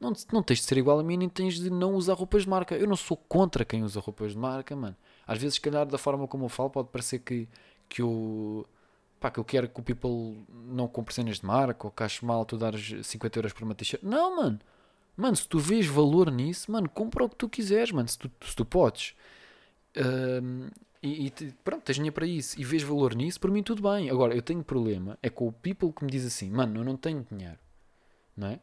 não, 0.01 0.13
não 0.33 0.43
tens 0.43 0.59
de 0.59 0.65
ser 0.65 0.79
igual 0.79 0.99
a 0.99 1.03
mim, 1.03 1.17
nem 1.17 1.29
tens 1.29 1.55
de 1.55 1.71
não 1.71 1.95
usar 1.95 2.15
roupas 2.15 2.43
de 2.43 2.49
marca. 2.49 2.77
Eu 2.77 2.87
não 2.87 2.97
sou 2.97 3.17
contra 3.17 3.65
quem 3.65 3.83
usa 3.83 4.01
roupas 4.01 4.33
de 4.33 4.39
marca, 4.39 4.77
mano. 4.77 4.97
Às 5.27 5.39
vezes, 5.39 5.55
se 5.55 5.61
calhar, 5.61 5.85
da 5.87 5.99
forma 5.99 6.29
como 6.29 6.45
eu 6.45 6.49
falo, 6.49 6.71
pode 6.71 6.89
parecer 6.89 7.19
que, 7.21 7.49
que 7.89 8.03
eu. 8.03 8.67
Pá, 9.19 9.31
que 9.31 9.41
eu 9.41 9.45
quero 9.45 9.69
que 9.69 9.81
o 9.81 9.83
people 9.83 10.45
não 10.67 10.87
compre 10.87 11.15
cenas 11.15 11.41
de 11.41 11.47
marca 11.47 11.87
ou 11.87 11.91
que 11.91 12.03
acho 12.03 12.25
mal 12.27 12.45
tu 12.45 12.57
dares 12.57 13.07
50 13.07 13.39
euros 13.39 13.53
por 13.53 13.65
uma 13.65 13.75
t-shirt. 13.75 14.03
Não, 14.03 14.37
mano. 14.37 14.59
Mano, 15.17 15.35
se 15.35 15.49
tu 15.49 15.59
vês 15.59 15.87
valor 15.87 16.31
nisso, 16.31 16.71
mano, 16.71 16.89
compra 16.89 17.25
o 17.25 17.29
que 17.29 17.37
tu 17.37 17.49
quiseres, 17.49 17.91
mano, 17.91 18.07
se 18.07 18.19
tu, 18.19 18.31
se 18.45 18.55
tu 18.55 18.65
podes. 18.67 19.15
Um, 19.97 20.69
e, 21.03 21.27
e, 21.27 21.31
pronto, 21.65 21.83
tens 21.83 21.95
dinheiro 21.97 22.15
para 22.15 22.27
isso 22.27 22.61
e 22.61 22.65
vês 22.65 22.83
valor 22.83 23.15
nisso, 23.15 23.41
por 23.41 23.51
mim 23.51 23.63
tudo 23.63 23.83
bem. 23.83 24.11
Agora, 24.11 24.35
eu 24.35 24.43
tenho 24.43 24.63
problema 24.63 25.19
é 25.23 25.31
com 25.31 25.49
o 25.49 25.53
people 25.53 25.93
que 25.93 26.05
me 26.05 26.11
diz 26.11 26.27
assim, 26.27 26.51
mano, 26.51 26.81
eu 26.81 26.85
não 26.85 26.97
tenho 26.97 27.27
dinheiro, 27.31 27.59
não 28.37 28.49
é? 28.49 28.61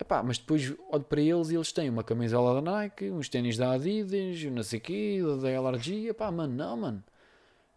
Epá, 0.00 0.22
mas 0.22 0.38
depois 0.38 0.72
olho 0.90 1.02
para 1.02 1.20
eles 1.20 1.50
e 1.50 1.56
eles 1.56 1.72
têm 1.72 1.90
uma 1.90 2.04
camisola 2.04 2.60
da 2.60 2.70
Nike, 2.70 3.10
uns 3.10 3.28
ténis 3.28 3.56
da 3.56 3.72
Adidas, 3.72 4.44
não 4.44 4.62
sei 4.62 4.78
quê, 4.78 5.20
da 5.42 5.50
LRG. 5.50 6.08
Epá, 6.10 6.30
mano, 6.30 6.54
não, 6.54 6.76
mano. 6.76 7.04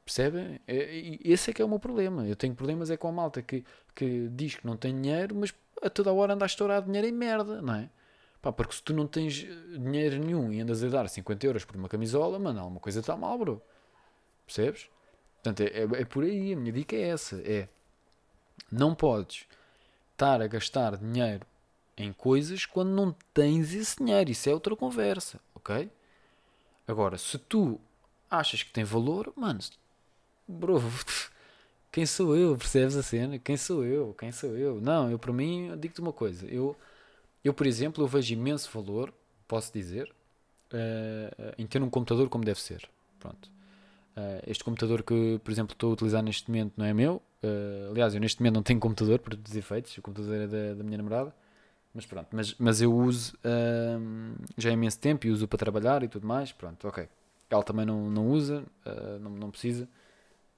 Percebem? 0.05 0.59
É, 0.67 1.17
esse 1.23 1.49
é 1.49 1.53
que 1.53 1.61
é 1.61 1.65
o 1.65 1.69
meu 1.69 1.79
problema. 1.79 2.27
Eu 2.27 2.35
tenho 2.35 2.53
problemas 2.53 2.91
é 2.91 2.97
com 2.97 3.07
a 3.07 3.11
malta 3.11 3.41
que, 3.41 3.63
que 3.95 4.29
diz 4.29 4.55
que 4.55 4.65
não 4.65 4.77
tem 4.77 4.99
dinheiro, 5.01 5.35
mas 5.35 5.53
a 5.81 5.89
toda 5.89 6.13
hora 6.13 6.33
anda 6.33 6.45
a 6.45 6.47
estourar 6.47 6.83
dinheiro 6.83 7.07
em 7.07 7.11
merda, 7.11 7.61
não 7.61 7.75
é? 7.75 7.89
Pá, 8.41 8.51
porque 8.51 8.75
se 8.75 8.83
tu 8.83 8.93
não 8.93 9.07
tens 9.07 9.45
dinheiro 9.71 10.17
nenhum 10.19 10.51
e 10.51 10.61
andas 10.61 10.83
a 10.83 10.89
dar 10.89 11.07
50 11.07 11.45
euros 11.45 11.65
por 11.65 11.75
uma 11.75 11.89
camisola, 11.89 12.37
mano, 12.39 12.59
alguma 12.59 12.79
coisa 12.79 12.99
está 12.99 13.15
mal, 13.15 13.37
bro. 13.37 13.61
Percebes? 14.45 14.89
Portanto, 15.35 15.61
é, 15.61 15.65
é, 15.65 16.01
é 16.01 16.05
por 16.05 16.23
aí. 16.23 16.53
A 16.53 16.55
minha 16.55 16.71
dica 16.71 16.95
é 16.95 17.09
essa. 17.09 17.41
É, 17.43 17.67
não 18.71 18.93
podes 18.93 19.47
estar 20.13 20.41
a 20.41 20.47
gastar 20.47 20.97
dinheiro 20.97 21.45
em 21.97 22.11
coisas 22.13 22.65
quando 22.65 22.89
não 22.89 23.15
tens 23.33 23.73
esse 23.73 23.97
dinheiro. 23.97 24.31
Isso 24.31 24.49
é 24.49 24.53
outra 24.53 24.75
conversa, 24.75 25.39
ok? 25.55 25.89
Agora, 26.87 27.17
se 27.17 27.37
tu 27.37 27.79
achas 28.29 28.63
que 28.63 28.71
tem 28.71 28.83
valor, 28.83 29.31
mano, 29.35 29.59
bro, 30.47 30.81
quem 31.91 32.05
sou 32.05 32.35
eu? 32.35 32.57
Percebes 32.57 32.95
a 32.95 33.03
cena? 33.03 33.37
Quem 33.37 33.57
sou 33.57 33.83
eu? 33.83 34.15
Quem 34.17 34.31
sou 34.31 34.57
eu? 34.57 34.79
Não, 34.81 35.09
eu 35.11 35.19
para 35.19 35.33
mim, 35.33 35.71
digo-te 35.79 36.01
uma 36.01 36.13
coisa. 36.13 36.45
Eu, 36.47 36.75
eu, 37.43 37.53
por 37.53 37.67
exemplo, 37.67 38.03
eu 38.03 38.07
vejo 38.07 38.33
imenso 38.33 38.69
valor, 38.71 39.13
posso 39.47 39.71
dizer, 39.73 40.13
uh, 40.73 41.53
em 41.57 41.67
ter 41.67 41.81
um 41.81 41.89
computador 41.89 42.29
como 42.29 42.43
deve 42.43 42.59
ser. 42.59 42.89
Pronto. 43.19 43.49
Uh, 44.15 44.43
este 44.45 44.63
computador 44.63 45.03
que, 45.03 45.39
por 45.43 45.51
exemplo, 45.51 45.73
estou 45.73 45.91
a 45.91 45.93
utilizar 45.93 46.23
neste 46.23 46.49
momento 46.49 46.73
não 46.77 46.85
é 46.85 46.93
meu. 46.93 47.21
Uh, 47.43 47.91
aliás, 47.91 48.13
eu 48.13 48.19
neste 48.19 48.39
momento 48.41 48.55
não 48.55 48.63
tenho 48.63 48.79
computador 48.79 49.19
para 49.19 49.35
os 49.35 49.55
efeitos. 49.55 49.97
O 49.97 50.01
computador 50.01 50.41
é 50.41 50.47
da, 50.47 50.73
da 50.75 50.83
minha 50.83 50.97
namorada. 50.97 51.33
Mas 51.93 52.05
pronto, 52.05 52.27
mas, 52.31 52.55
mas 52.57 52.81
eu 52.81 52.93
uso 52.93 53.35
uh, 53.37 54.45
já 54.57 54.69
há 54.69 54.73
imenso 54.73 54.97
tempo 54.99 55.27
e 55.27 55.29
uso 55.29 55.47
para 55.47 55.57
trabalhar 55.57 56.03
e 56.03 56.07
tudo 56.07 56.25
mais. 56.25 56.51
Pronto, 56.51 56.87
ok. 56.87 57.07
Ela 57.49 57.63
também 57.63 57.85
não, 57.85 58.09
não 58.09 58.29
usa, 58.29 58.63
uh, 58.85 59.19
não, 59.19 59.31
não 59.31 59.51
precisa. 59.51 59.87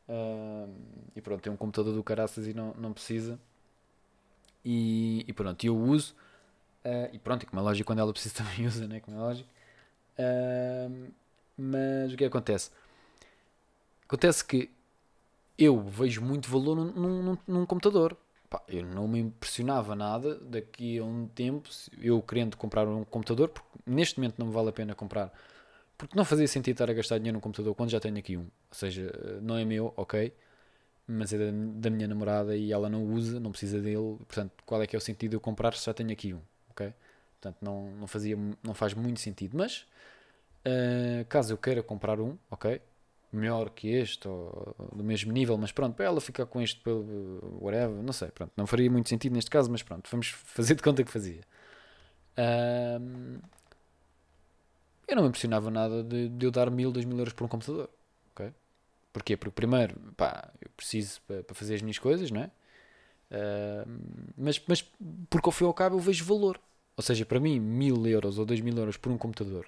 Uh, 0.08 0.69
e 1.15 1.22
pronto, 1.22 1.41
tem 1.41 1.52
um 1.52 1.58
computador 1.58 1.93
do 1.93 2.04
caraças 2.04 2.46
e 2.48 2.54
não, 2.54 2.74
não 2.76 2.93
precisa. 2.93 3.39
E, 4.63 5.26
e 5.28 5.34
pronto, 5.34 5.65
eu 5.65 5.76
uso. 5.76 6.15
e 7.12 7.19
pronto, 7.19 7.43
e 7.43 7.46
como 7.48 7.60
é 7.62 7.63
lógico, 7.63 7.88
quando 7.88 8.00
ela 8.00 8.13
precisa 8.13 8.36
também 8.43 8.67
usa, 8.67 8.88
né? 8.88 9.00
Como 9.00 9.17
é 9.17 9.19
lógico. 9.19 9.50
mas 11.58 12.13
o 12.13 12.17
que 12.17 12.26
acontece? 12.26 12.69
Acontece 14.06 14.46
que 14.46 14.69
eu 15.58 15.82
vejo 15.82 16.22
muito 16.22 16.50
valor 16.50 16.76
num, 16.76 17.24
num, 17.24 17.38
num 17.48 17.65
computador 17.65 18.17
pá, 18.54 18.62
eu 18.68 18.86
não 18.86 19.08
me 19.08 19.20
impressionava 19.20 19.96
nada 19.96 20.36
daqui 20.36 21.00
a 21.00 21.04
um 21.04 21.28
tempo, 21.28 21.68
eu 22.00 22.22
querendo 22.22 22.56
comprar 22.56 22.88
um 22.88 23.04
computador, 23.04 23.50
porque 23.50 23.68
neste 23.84 24.20
momento 24.20 24.36
não 24.38 24.46
me 24.46 24.54
vale 24.54 24.70
a 24.70 24.72
pena 24.72 24.94
comprar, 24.94 25.34
porque 25.98 26.16
não 26.16 26.24
fazia 26.24 26.48
sentido 26.48 26.76
estar 26.76 26.89
a 26.89 26.94
gastar 26.94 27.18
dinheiro 27.18 27.36
num 27.36 27.42
computador 27.42 27.74
quando 27.74 27.89
já 27.89 28.00
tenho 28.00 28.16
aqui 28.18 28.38
um. 28.38 28.42
Ou 28.44 28.50
seja, 28.74 29.12
não 29.42 29.58
é 29.58 29.66
meu, 29.66 29.92
ok, 29.98 30.32
mas 31.08 31.34
é 31.34 31.38
da, 31.39 31.46
da 31.52 31.89
minha 31.89 32.08
namorada 32.08 32.56
e 32.56 32.72
ela 32.72 32.89
não 32.89 33.04
usa, 33.06 33.39
não 33.39 33.50
precisa 33.52 33.82
dele, 33.82 34.18
portanto, 34.28 34.52
qual 34.68 34.84
é 34.84 34.88
que 34.88 34.96
é 34.96 35.00
o 35.00 35.02
sentido 35.02 35.32
de 35.32 35.36
eu 35.38 35.42
comprar 35.42 35.74
se 35.74 35.88
já 35.88 35.94
tenho 35.94 36.12
aqui 36.12 36.34
um, 36.36 36.42
ok? 36.70 36.94
Portanto, 37.42 37.58
não, 37.60 37.89
não, 37.94 38.08
fazia, 38.08 38.38
não 38.63 38.76
faz 38.76 38.94
muito 38.94 39.20
sentido, 39.20 39.58
mas 39.58 39.88
uh, 40.66 41.26
caso 41.28 41.54
eu 41.54 41.58
queira 41.58 41.82
comprar 41.82 42.20
um, 42.20 42.38
ok, 42.52 42.80
melhor 43.36 43.69
que 43.69 43.88
este, 43.89 44.28
ou 44.28 44.76
do 44.93 45.04
mesmo 45.04 45.32
nível, 45.32 45.58
mas 45.58 45.72
pronto, 45.72 45.96
para 45.96 46.06
ela 46.06 46.22
ficar 46.22 46.46
com 46.46 46.62
este 46.62 46.80
pelo 46.82 47.60
whatever, 47.62 48.02
não 48.02 48.13
sei, 48.13 48.30
pronto, 48.30 48.52
não 48.56 48.67
faria 48.67 48.89
muito 48.89 49.10
sentido 49.10 49.34
neste 49.34 49.50
caso, 49.50 49.72
mas 49.72 49.82
pronto, 49.82 50.10
vamos 50.10 50.28
fazer 50.28 50.76
de 50.76 50.84
conta 50.84 51.04
que 51.04 51.12
fazia. 51.12 51.41
Um, 52.38 53.39
eu 55.08 55.15
não 55.15 55.24
me 55.24 55.30
impressionava 55.30 55.69
nada 55.69 56.04
de, 56.04 56.30
de, 56.30 56.46
eu 56.46 56.52
dar 56.52 56.69
mil, 56.72 56.91
dois 56.91 57.06
mil 57.06 57.17
euros 57.17 57.34
por 57.34 57.46
um 57.46 57.48
computador, 57.48 57.89
ok? 58.32 58.54
Porquê? 59.12 59.38
Porque 59.38 59.54
primeiro, 59.54 59.96
pá, 60.15 60.50
eu 60.62 60.69
preciso 60.76 61.22
para, 61.28 61.43
para 61.43 61.56
fazer 61.56 61.76
as 61.76 61.82
minhas 61.82 62.00
coisas, 62.00 62.32
não 62.32 62.41
é? 62.41 62.52
mas, 64.38 64.62
mas 64.67 64.82
porque 65.28 65.48
ao 65.48 65.52
fim 65.52 65.63
e 65.63 65.67
ao 65.67 65.74
cabo 65.74 65.96
eu 65.96 66.00
vejo 66.00 66.24
valor. 66.24 66.60
Ou 66.96 67.02
seja, 67.02 67.26
para 67.26 67.39
mim, 67.39 67.60
mil 67.60 68.06
euros 68.06 68.38
ou 68.38 68.46
dois 68.46 68.62
mil 68.62 68.78
euros 68.78 68.96
por 68.98 69.12
um 69.12 69.17
computador 69.17 69.67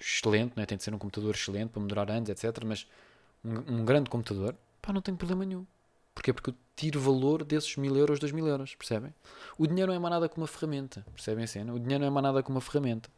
excelente, 0.00 0.58
é? 0.58 0.66
tem 0.66 0.76
de 0.76 0.84
ser 0.84 0.94
um 0.94 0.98
computador 0.98 1.34
excelente 1.34 1.70
para 1.70 1.82
melhorar 1.82 2.10
antes, 2.10 2.30
etc. 2.30 2.64
Mas 2.64 2.86
um, 3.44 3.80
um, 3.80 3.84
grande 3.84 4.10
computador, 4.10 4.54
pá, 4.82 4.92
não 4.92 5.00
tenho 5.00 5.16
problema 5.16 5.44
nenhum. 5.44 5.66
Porquê? 6.14 6.32
Porque 6.32 6.50
eu 6.50 6.54
tiro 6.76 7.00
valor 7.00 7.44
desses 7.44 7.76
mil 7.76 7.96
euros, 7.96 8.18
dois 8.18 8.32
mil 8.32 8.46
euros, 8.46 8.74
percebem? 8.74 9.14
O 9.56 9.66
dinheiro 9.66 9.90
não 9.92 9.96
é 9.96 9.98
mais 9.98 10.12
nada 10.12 10.28
como 10.28 10.42
uma 10.42 10.48
ferramenta, 10.48 11.04
percebem 11.14 11.44
a 11.44 11.46
cena? 11.46 11.72
O 11.72 11.78
dinheiro 11.78 12.00
não 12.00 12.08
é 12.08 12.10
mais 12.10 12.22
nada 12.22 12.42
como 12.42 12.56
uma 12.56 12.60
ferramenta. 12.60 13.08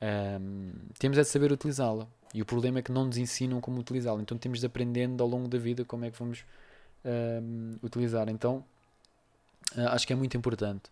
Um, 0.00 0.72
temos 0.98 1.18
é 1.18 1.22
de 1.22 1.28
saber 1.28 1.50
utilizá-la. 1.50 2.06
E 2.34 2.42
o 2.42 2.44
problema 2.44 2.80
é 2.80 2.82
que 2.82 2.92
não 2.92 3.06
nos 3.06 3.16
ensinam 3.16 3.60
como 3.60 3.80
utilizá-la. 3.80 4.20
Então 4.20 4.36
temos 4.36 4.60
de 4.60 4.66
aprendendo 4.66 5.22
ao 5.22 5.28
longo 5.28 5.48
da 5.48 5.58
vida 5.58 5.84
como 5.84 6.04
é 6.04 6.10
que 6.10 6.18
vamos 6.18 6.44
um, 7.04 7.76
utilizar. 7.82 8.28
Então 8.28 8.64
uh, 9.76 9.88
acho 9.88 10.06
que 10.06 10.12
é 10.12 10.16
muito 10.16 10.36
importante 10.36 10.90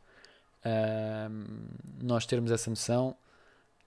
nós 2.03 2.27
termos 2.27 2.51
essa 2.51 2.71
noção 2.71 3.17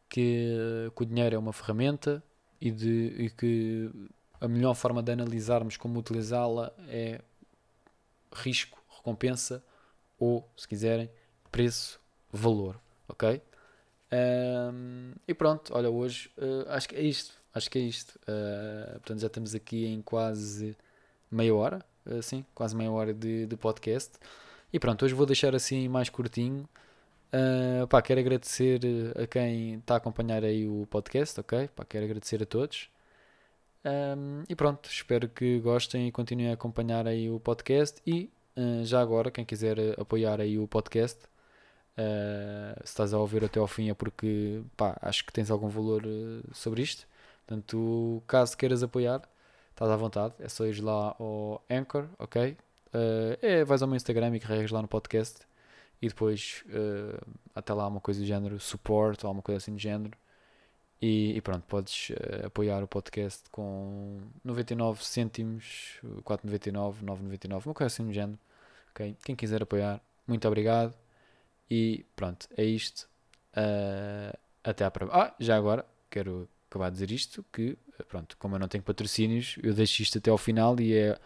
que, 0.10 0.91
que 0.95 1.04
o 1.04 1.06
dinheiro 1.06 1.36
é 1.36 1.39
uma 1.39 1.54
ferramenta 1.54 2.24
e, 2.60 2.72
de, 2.72 3.13
e 3.17 3.30
que 3.30 3.91
a 4.41 4.48
melhor 4.48 4.74
forma 4.74 5.04
de 5.04 5.12
analisarmos 5.12 5.78
como 5.78 6.00
utilizá-la 6.00 6.72
é 6.88 7.22
risco, 8.34 8.82
recompensa 8.98 9.63
ou, 10.17 10.50
se 10.58 10.67
quiserem, 10.67 11.10
preço, 11.52 12.00
valor. 12.32 12.80
Ok? 13.08 13.41
Um, 14.12 15.13
e 15.28 15.34
pronto, 15.34 15.74
olha, 15.74 15.89
hoje 15.89 16.32
uh, 16.38 16.69
acho 16.69 16.89
que 16.89 16.95
é 16.95 17.02
isto. 17.02 17.39
Acho 17.54 17.69
que 17.69 17.80
é 17.80 17.82
isto. 17.82 18.19
Uh, 18.24 18.91
portanto, 18.93 19.19
já 19.19 19.28
estamos 19.28 19.56
aqui 19.56 19.86
em 19.86 20.02
quase 20.02 20.76
meia 21.32 21.54
hora. 21.54 21.86
Uh, 22.06 22.22
sim, 22.22 22.45
quase 22.54 22.76
meia 22.76 22.91
hora 22.91 23.13
de, 23.13 23.45
de 23.45 23.58
podcast. 23.58 24.17
E 24.72 24.80
pronto, 24.80 25.04
hoje 25.06 25.13
vou 25.13 25.26
deixar 25.26 25.56
assim 25.56 25.88
mais 25.88 26.10
curtinho. 26.10 26.67
Uh, 27.32 27.86
pá, 27.88 28.02
quero 28.02 28.20
agradecer 28.20 28.82
a 29.22 29.28
quem 29.28 29.76
está 29.76 29.94
a 29.96 29.98
acompanhar 29.98 30.44
aí 30.44 30.68
o 30.68 30.88
podcast, 30.89 31.39
ok? 31.39 31.68
Pá, 31.76 31.86
quero 31.86 32.06
agradecer 32.06 32.42
a 32.42 32.46
todos. 32.46 32.89
Um, 33.86 34.44
e 34.50 34.56
pronto, 34.56 34.89
espero 34.89 35.30
que 35.30 35.60
gostem 35.60 36.08
e 36.08 36.12
continuem 36.12 36.50
a 36.50 36.54
acompanhar 36.54 37.08
aí 37.08 37.30
o 37.30 37.39
podcast. 37.39 38.02
E 38.06 38.32
uh, 38.58 38.84
já 38.84 39.00
agora, 39.00 39.30
quem 39.32 39.46
quiser 39.46 39.78
apoiar 40.00 40.42
aí 40.42 40.58
o 40.58 40.68
podcast, 40.68 41.20
uh, 41.98 42.80
se 42.84 42.92
estás 42.92 43.13
a 43.13 43.20
ouvir 43.20 43.46
até 43.46 43.60
ao 43.60 43.68
fim 43.68 43.89
é 43.89 43.94
porque 43.94 44.62
pá, 44.76 44.98
acho 45.02 45.26
que 45.26 45.32
tens 45.32 45.52
algum 45.52 45.70
valor 45.70 46.04
uh, 46.06 46.44
sobre 46.54 46.82
isto. 46.82 47.08
Portanto, 47.46 48.24
caso 48.28 48.58
queiras 48.58 48.84
apoiar, 48.84 49.22
estás 49.72 49.89
à 49.92 49.96
vontade, 49.96 50.34
é 50.39 50.50
só 50.50 50.65
ir 50.65 50.82
lá 50.82 51.15
ao 51.20 51.63
Anchor, 51.70 52.08
ok? 52.18 52.58
é, 53.42 53.63
vais 53.63 53.84
ao 53.84 53.88
meu 53.88 53.96
Instagram 53.96 54.36
e 54.36 54.39
carregas 54.39 54.72
lá 54.72 54.82
no 54.82 54.88
podcast 54.88 55.49
e 56.02 56.08
depois 56.08 56.64
até 57.54 57.74
lá 57.74 57.88
uma 57.88 58.00
coisa 58.00 58.20
do 58.20 58.26
género 58.26 58.60
support 58.60 59.24
ou 59.24 59.28
alguma 59.28 59.42
coisa 59.42 59.58
assim 59.58 59.74
do 59.74 59.80
género 59.80 60.18
e, 61.02 61.38
e, 61.38 61.42
pronto, 61.42 61.66
podes 61.66 62.10
uh, 62.10 62.48
apoiar 62.48 62.84
o 62.84 62.88
podcast 62.88 63.50
com 63.52 64.20
99 64.44 65.04
cêntimos, 65.06 65.98
4,99, 66.24 67.04
9,99, 67.04 67.66
uma 67.68 67.74
coisa 67.74 67.88
assim 67.88 68.04
no 68.04 68.12
género. 68.12 68.38
Okay? 68.92 69.16
Quem 69.24 69.36
quiser 69.36 69.64
apoiar, 69.64 70.02
muito 70.28 70.46
obrigado. 70.46 70.94
E 71.72 72.06
pronto, 72.16 72.48
é 72.58 72.66
isto. 72.66 73.08
Uh, 73.54 74.38
até 74.62 74.84
à 74.84 74.92
próxima. 74.92 75.22
Ah, 75.22 75.36
já 75.40 75.56
agora, 75.56 75.86
quero 76.10 76.50
acabar 76.70 76.90
de 76.90 76.96
dizer 76.96 77.12
isto: 77.12 77.46
que 77.54 77.78
pronto, 78.10 78.36
como 78.38 78.56
eu 78.56 78.60
não 78.60 78.68
tenho 78.68 78.84
patrocínios, 78.84 79.56
eu 79.64 79.74
deixo 79.74 80.02
isto 80.02 80.18
até 80.18 80.30
ao 80.30 80.38
final 80.38 80.78
e 80.82 80.94
é 80.94 81.18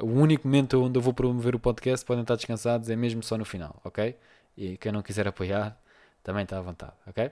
o 0.00 0.06
único 0.06 0.46
momento 0.46 0.82
onde 0.82 0.98
eu 0.98 1.02
vou 1.02 1.12
promover 1.12 1.54
o 1.54 1.58
podcast. 1.58 2.04
Podem 2.04 2.22
estar 2.22 2.36
descansados, 2.36 2.90
é 2.90 2.96
mesmo 2.96 3.22
só 3.22 3.36
no 3.36 3.44
final, 3.44 3.80
ok? 3.84 4.16
E 4.56 4.76
quem 4.76 4.92
não 4.92 5.02
quiser 5.02 5.26
apoiar, 5.28 5.78
também 6.22 6.42
está 6.42 6.58
à 6.58 6.60
vontade, 6.60 6.92
ok? 7.06 7.30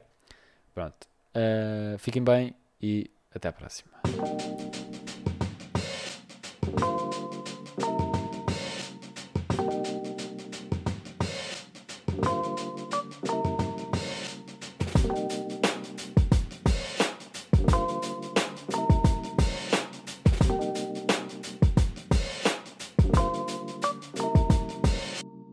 Pronto. 0.74 1.06
Uh, 1.34 1.98
fiquem 1.98 2.22
bem 2.22 2.54
e 2.80 3.10
até 3.34 3.48
a 3.48 3.52
próxima. 3.52 3.92